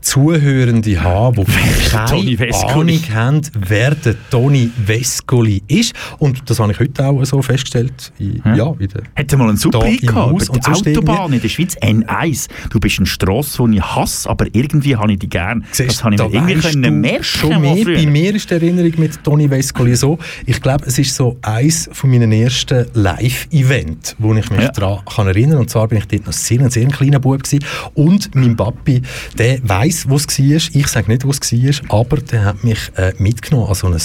[0.00, 1.52] Zuhörende haben, die
[1.90, 2.54] keine?
[2.72, 5.94] Ahnung haben, wer der Toni Vescoli ist.
[6.18, 8.12] Und das habe ich heute auch so festgestellt.
[8.18, 10.60] In, ja, in der, Hätte mal einen Super gehabt, die
[10.92, 12.48] Autobahn in der Schweiz, N1.
[12.70, 15.64] Du bist eine Strasse, die ich hasse, aber irgendwie habe ich die gern.
[15.76, 17.84] das habe ich da mir irgendwie können merken schon mehr.
[17.84, 21.88] Bei mir ist die Erinnerung mit Toni Vescoli so, ich glaube, es ist so eins
[21.92, 24.70] von meinen ersten Live-Events, wo ich mich Ja.
[24.70, 27.64] daran kann erinnern Und zwar bin ich dort noch sehr, ein sehr kleiner Bub gewesen.
[27.94, 29.02] Und mein Papi,
[29.38, 30.80] der weiss weiss, wo es war.
[30.80, 33.96] Ich sage nicht, wo es war, aber der hat mich äh, mitgenommen an so ein,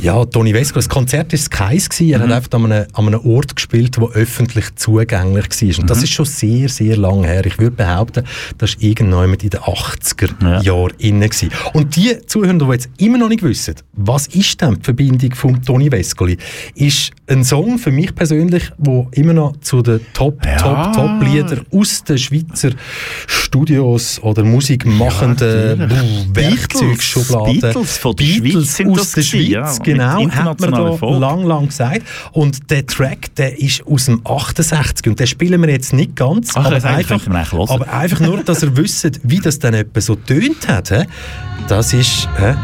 [0.00, 1.88] ja, Toni Vesco, das Konzert war keins.
[2.00, 2.22] Er Mhm.
[2.24, 5.78] hat einfach an einem, an einem Ort gespielt, der öffentlich zugänglich war.
[5.80, 6.04] Und das Mhm.
[6.04, 7.44] ist schon sehr, sehr lange her.
[7.46, 8.24] Ich würde behaupten,
[8.58, 11.50] das war irgendwann in den 80er Jahren inne gewesen.
[11.72, 15.62] Und die Zuhörer, die jetzt immer noch nicht wissen, was ist denn die Verbindung von
[15.62, 16.36] Toni Vescoli,
[16.74, 21.62] ist ein Song für mich persönlich, wo immer noch zu den Top, Top, Top Liedern
[21.72, 22.70] aus den Schweizer
[23.26, 26.02] Studios oder musikmachenden Ja, ja,
[26.32, 27.60] Werkzeugschubladen.
[27.60, 29.28] Beatles von der Schweiz sind aus der ja,
[29.66, 31.20] Schweiz, mit genau, hat man da Erfolg.
[31.20, 32.02] lang, lang gesagt.
[32.32, 36.50] Und der Track, der ist aus dem 68 und den spielen wir jetzt nicht ganz,
[36.54, 40.68] Ach, aber, einfach, aber einfach nur, dass ihr wisst, wie das dann etwa so tönt
[40.68, 40.92] hat.
[41.68, 42.28] Das ist...
[42.38, 42.54] hä?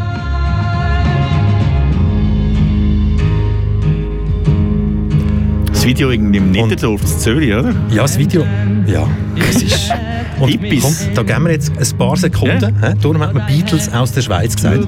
[5.88, 7.74] Video im Niederdorf in Zürich, oder?
[7.90, 8.44] Ja, das Video.
[8.86, 9.08] Ja,
[9.48, 9.90] es ist.
[10.38, 10.82] Und Hippies.
[10.82, 12.76] komm, da geben wir jetzt ein paar Sekunden.
[12.82, 12.94] hä?
[13.00, 14.86] Darum hat man Beatles aus der Schweiz gesagt.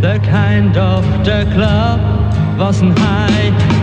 [0.00, 2.00] The kind of the club
[2.56, 3.79] wasn't high.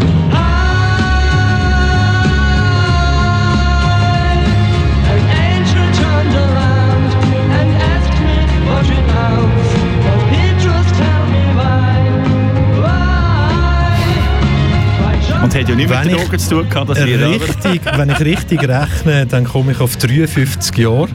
[15.47, 17.31] Und hat ja nichts mit Wenn den ich Drogen zu tun gehabt, das Lied, oder?
[17.31, 21.07] richtig, wenn ich richtig rechne, dann komme ich auf 53 Jahre,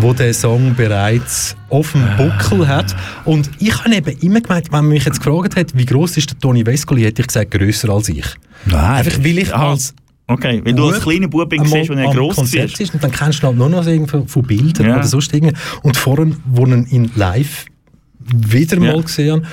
[0.00, 2.96] wo der Song bereits auf dem Buckel hat.
[3.26, 6.30] Und ich habe eben immer gemeint, wenn man mich jetzt gefragt hat, wie groß ist
[6.30, 8.24] der Toni Vescoli, hätte ich gesagt, grösser als ich.
[8.64, 8.80] Nein.
[9.04, 9.94] Einfach weil ich Ah, als
[10.28, 12.94] Okay, wenn du als kleiner Bub siehst, wenn er gross Konzert ist.
[12.94, 14.94] und dann kennst du ihn halt nur noch irgendwie von Bildern Ja.
[14.96, 15.54] oder sonst irgendwie.
[15.82, 17.66] Und vorhin, wo ich ihn live
[18.34, 18.92] wieder Ja.
[18.94, 19.46] mal gesehen habe,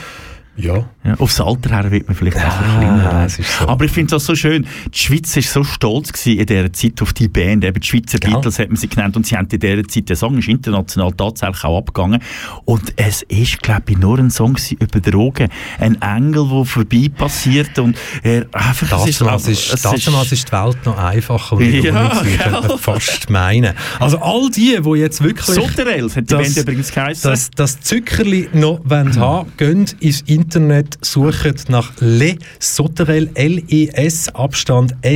[0.55, 3.25] ja, Ja, aufs Alter her wird man vielleicht auch Ah, bisschen kleiner.
[3.25, 3.67] ist so.
[3.67, 4.67] Aber ich finde das so schön.
[4.93, 7.65] Die Schweiz war so stolz in dieser Zeit auf die Band.
[7.65, 9.17] Eben die Schweizer Beatles hat man sie genannt.
[9.17, 12.21] Und sie haben in dieser Zeit, der Song ist international tatsächlich auch abgegangen.
[12.65, 15.49] Und es ist, glaube ich, nur ein Song über Drogen.
[15.79, 17.79] Ein Engel, der vorbei passiert.
[17.79, 21.81] Und er einfach, es Damals ist, es damals ist die Welt noch einfacher und Ja,
[22.21, 22.51] gell?
[22.51, 23.73] man fast meinen.
[23.99, 27.29] Also all die, die jetzt wirklich Soterels hat die Band übrigens geheißen.
[27.31, 34.93] das, das Zuckerli noch wollen haben, gehen ins Internet, suchen nach Le Soterel, L-E-S, Abstand
[35.03, 35.15] E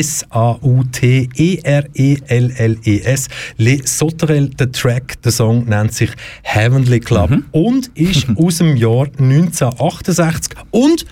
[1.96, 3.28] S-A-U-T-E-R-E-L-L-E-S.
[3.58, 6.12] Le Soterel, der Track, der Song nennt sich
[6.44, 7.46] Heavenly Club Mhm.
[7.52, 11.06] und ist aus dem Jahr 1968 und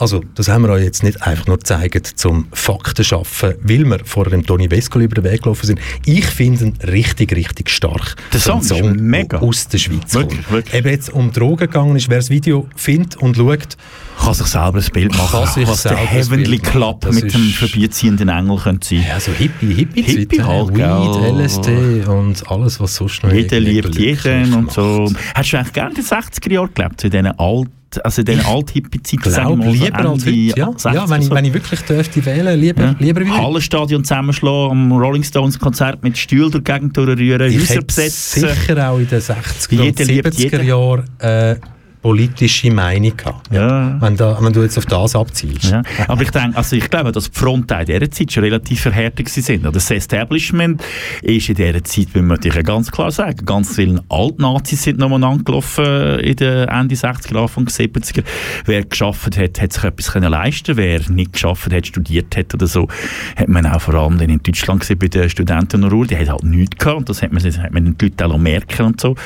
[0.00, 4.00] also, das haben wir euch jetzt nicht einfach nur gezeigt zum Fakten schaffen, weil wir
[4.04, 5.80] vor dem Toni Vescoli über den Weg gelaufen sind.
[6.06, 8.16] Ich finde ihn richtig, richtig stark.
[8.32, 9.38] Der So ein Song ist mega.
[9.38, 10.74] aus der Schweiz Wirklich, wirklich.
[10.74, 13.76] Eben jetzt um Drogen gegangen ist, wer das Video findet und schaut,
[14.18, 16.58] kann sich selber ein Bild machen, Kann sich was der Heavenly.
[16.58, 19.04] Club Das mit dem vorbeiziehenden Engel könnte sein.
[19.08, 20.88] ja, so Hippie, Hippie, Hippie halt, gell?
[20.88, 25.10] Weed, LSD und alles, was sonst noch Jeder liebt jeden und so.
[25.34, 27.68] Hast du eigentlich gerne in den 60er Jahren gelebt, so in diesen alt,
[28.04, 29.26] also Alt-Hippie-Zeiten?
[29.26, 30.70] Ich glaube, lieber als heute, ja.
[30.92, 32.94] ja wenn, ich, wenn ich wirklich dürfte wählen, lieber, Ja.
[32.98, 33.30] lieber wie.
[33.30, 38.48] Hallenstadion zusammenschlagen, am Rolling Stones Konzert mit Stuhl durch die Gegend durchrühren, Häuser besetzen.
[38.48, 40.66] sicher auch in den 60er und Jeder liebt 70er jeden.
[40.66, 41.56] Jahren äh,
[42.02, 43.52] politische Meinung gehabt.
[43.52, 44.00] Ja.
[44.00, 45.70] Wenn, da, wenn du jetzt auf das abzielst.
[45.70, 45.82] Ja.
[46.08, 49.28] Aber ich denke, also ich glaube, dass die Frontteile in dieser Zeit schon relativ verhärtet
[49.28, 49.60] sind.
[49.60, 50.82] Oder Das Establishment
[51.22, 55.22] ist in dieser Zeit, wie man natürlich ganz klar sagen, ganz viele Altnazis sind nochmal
[55.24, 58.24] angelaufen in den Ende 60er, Anfang 70er.
[58.64, 62.66] Wer geschafft hat, hat sich etwas können leisten Wer nicht geschafft hat, studiert hat oder
[62.66, 62.88] so,
[63.36, 66.44] hat man auch vor allem in Deutschland gesehen bei den Studenten Ruhr, die haben halt
[66.44, 69.16] nichts gehabt und das hat man, das hat man den Leuten auch merken und so.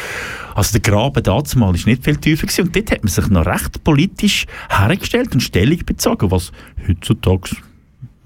[0.54, 2.66] Also der Graben damals war nicht viel tiefer gewesen.
[2.66, 6.52] und dort hat man sich noch recht politisch hergestellt und Stellung bezogen, was
[6.88, 7.56] heutzutage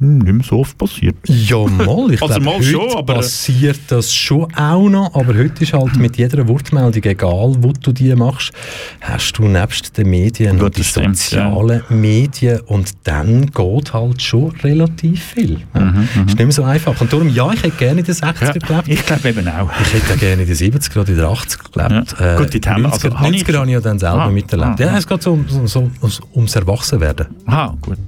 [0.01, 1.17] nicht mehr so oft passiert.
[1.27, 2.13] Ja, mal.
[2.13, 5.15] Ich Also glaube, mal heute schon, aber- passiert das schon auch noch.
[5.15, 8.53] Aber heute ist halt mit jeder Wortmeldung, egal wo du die machst,
[9.01, 15.23] hast du nebst den Medien das stimmt, sozialen Medien und dann geht halt schon relativ
[15.23, 15.61] viel.
[15.75, 15.81] Ja.
[15.81, 17.01] Mhm, ist nicht mehr so einfach.
[17.01, 18.89] Und darum, ja, ich hätte gerne in den 60er gelebt.
[18.89, 19.71] Ich glaube eben auch.
[19.83, 22.15] Ich hätte auch gerne in den 70er oder in den 80er gelebt.
[22.21, 22.37] Ja.
[22.37, 24.31] Gut, die haben wir- 90er, also, habe ich- 90er habe ich ja dann selber Ah,
[24.31, 24.81] miterlebt.
[24.81, 24.99] ah, ja, ah.
[24.99, 25.91] es geht so, um- so,
[26.35, 27.27] ums, Erwachsenwerden.
[27.47, 27.99] Aha, gut.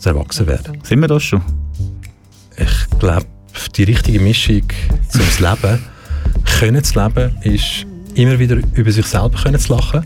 [0.00, 0.78] Das Erwachsenwerden.
[0.82, 1.42] Sind wir das schon?
[2.56, 3.26] Ich glaube,
[3.76, 4.62] die richtige Mischung
[5.10, 5.78] zum Leben,
[6.58, 7.84] können zu leben, ist
[8.14, 10.02] immer wieder über sich selber können zu lachen.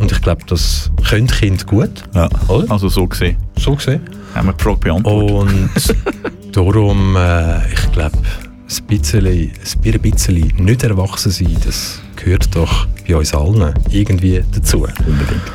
[0.00, 2.02] Und ich glaube, das können Kinder gut.
[2.16, 2.28] Ja.
[2.48, 2.68] Oder?
[2.68, 3.36] Also so gesehen.
[3.56, 4.00] So gesehen.
[4.34, 5.30] Haben wir die Frage beantwortet.
[5.30, 5.70] Und
[6.56, 13.16] darum, äh, ich glaube, ein bisschen, ein bisschen nicht erwachsen sein, das gehört doch bei
[13.16, 14.86] uns allen irgendwie dazu.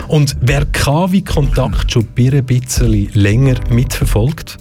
[0.07, 4.57] Und wer KW-Kontakt schon ein bisschen länger mitverfolgt,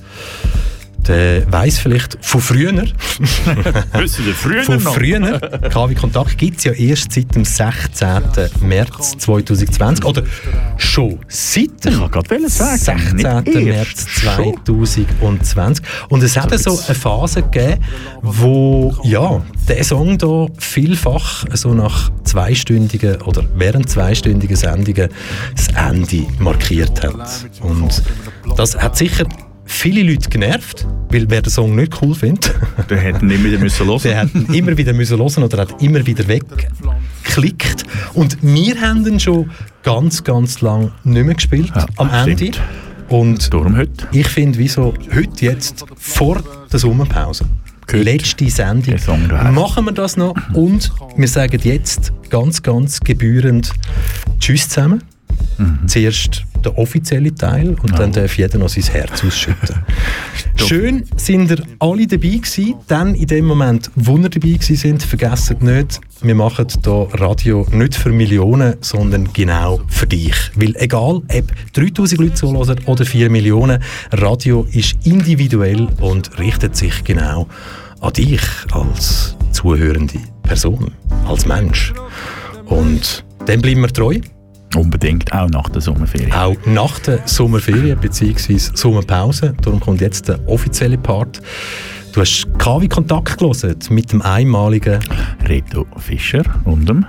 [1.08, 2.72] der weiss vielleicht von früher.
[3.92, 4.94] Wissen Sie früher von noch?
[4.94, 5.38] früher.
[5.70, 8.22] KW Kontakt gibt es ja erst seit dem 16.
[8.60, 10.04] März 2020.
[10.04, 10.22] Oder
[10.76, 13.44] schon seit dem wollte sagen, 16.
[13.44, 14.54] nicht März erst, schon.
[14.64, 15.84] 2020.
[16.08, 17.82] Und es hat so eine Phase gegeben,
[18.22, 25.08] wo ja, der Song da vielfach so nach zweistündigen oder während zweistündigen Sendungen
[25.54, 27.46] das Ende markiert hat.
[27.60, 28.02] Und
[28.56, 29.26] das hat sicher
[29.66, 32.54] viele Leute genervt, weil wer den Song nicht cool findet,
[32.90, 34.00] Der hätte ihn immer wieder müssen hören.
[34.02, 37.84] der hat ihn immer wieder müssen hören oder hat immer wieder weggeklickt.
[38.14, 39.50] Und wir haben ihn schon
[39.82, 42.36] ganz, ganz lang nicht mehr gespielt am Ende.
[42.36, 42.60] stimmt.
[43.08, 44.08] Und Darum heute.
[44.12, 46.42] ich finde, wieso heute jetzt vor
[46.72, 47.44] der Sommerpause,
[47.92, 48.96] letzte Sendung,
[49.52, 53.70] machen wir das noch und wir sagen jetzt ganz, ganz gebührend
[54.40, 55.04] Tschüss zusammen.
[55.58, 55.86] Mhm.
[55.86, 59.76] Zuerst der offizielle Teil und dann darf jeder noch sein Herz ausschütten.
[60.56, 62.74] Schön sind ihr alle dabei gewesen.
[62.88, 67.66] Dann in dem Moment, wo ihr dabei gewesen sind, vergessen nicht, wir machen hier Radio
[67.70, 70.34] nicht für Millionen, sondern genau für dich.
[70.56, 77.04] Weil egal, ob 3000 Leute zuhören oder 4 Millionen, Radio ist individuell und richtet sich
[77.04, 77.46] genau
[78.00, 78.42] an dich
[78.72, 80.92] als zuhörende Person,
[81.26, 81.92] als Mensch.
[82.66, 84.20] Und dem bleiben wir treu.
[84.76, 86.32] Unbedingt, auch nach der Sommerferien.
[86.32, 88.58] Auch nach der Sommerferien bzw.
[88.58, 89.54] Sommerpause.
[89.62, 91.40] Darum kommt jetzt der offizielle Part.
[92.12, 95.00] Du hast KW Kontakt gelesen mit dem einmaligen
[95.46, 97.04] Reto Fischer und dem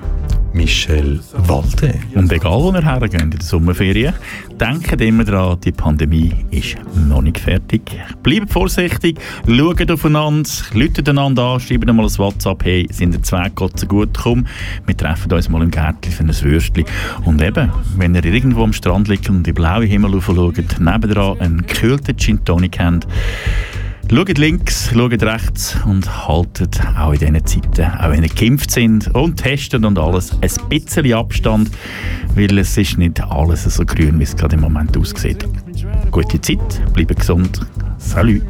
[0.53, 1.99] Michel Walde.
[2.15, 4.13] Und egal, wo ihr hergeht in der Sommerferien,
[4.59, 7.81] denkt immer daran, die Pandemie ist noch nicht fertig.
[8.23, 13.49] Bleibt vorsichtig, schaut aufeinander, läutet einander an, schreibt mal ein WhatsApp, hey, sind ihr zwei
[13.49, 14.47] Gott so gut, komm,
[14.85, 16.85] wir treffen uns mal im Gärtchen für ein Würstchen.
[17.25, 21.39] Und eben, wenn ihr irgendwo am Strand liegt und in den blauen Himmel schaut, nebendran
[21.39, 23.07] einen gekühlten Gin Tonic habt,
[24.09, 29.13] Schaut links, schaut rechts und haltet auch in diesen Zeiten, auch wenn ihr geimpft sind
[29.13, 31.69] und testet und alles, ein bisschen Abstand,
[32.33, 35.45] weil es ist nicht alles so grün, wie es gerade im Moment aussieht.
[36.09, 37.59] Gute Zeit, bleibt gesund.
[37.97, 38.43] Salut.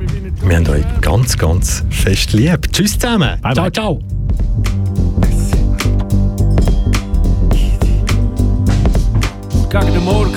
[0.45, 2.72] Wir haben euch ganz, ganz fest lieb.
[2.72, 3.41] Tschüss zusammen.
[3.41, 3.72] Bye, ciao, bye.
[3.72, 3.99] ciao.
[9.70, 10.34] Gegen den Morgen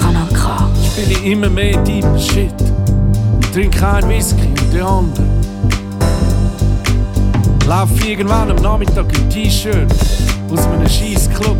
[0.97, 2.70] bin ich immer mehr deep shit.
[3.53, 5.29] Trink ein Whisky und den anderen.
[7.67, 9.91] Lauf irgendwann am Nachmittag im T-Shirt
[10.53, 11.57] aus einem scheiß Club.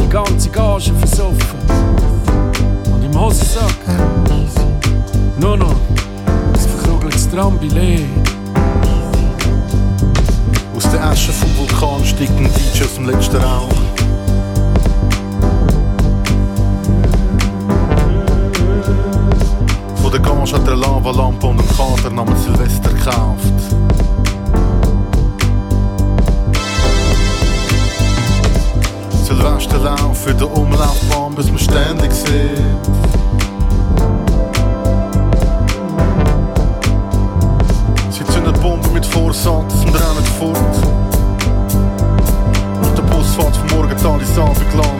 [0.00, 1.58] Die ganze Gage versoffen.
[2.94, 3.74] Und im Hosensack
[5.38, 5.76] nur noch
[6.54, 8.06] ein verkrugeltes Trambillet.
[10.74, 13.95] Aus der Asche vom Vulkan steigt ein DJ aus dem letzten Rauch.
[20.06, 23.42] Von der Gage hat er eine Lavalampe und einen Kater namens Silvester gekauft.
[29.24, 32.62] Silvesterlauf für den Umlaufbahn, bis man ständig sieht.
[38.10, 40.56] Sie zünden Bomben mit Vorsatz und rennen fort.
[42.80, 44.95] Und der Bus fährt vom Morgental ins Abendland.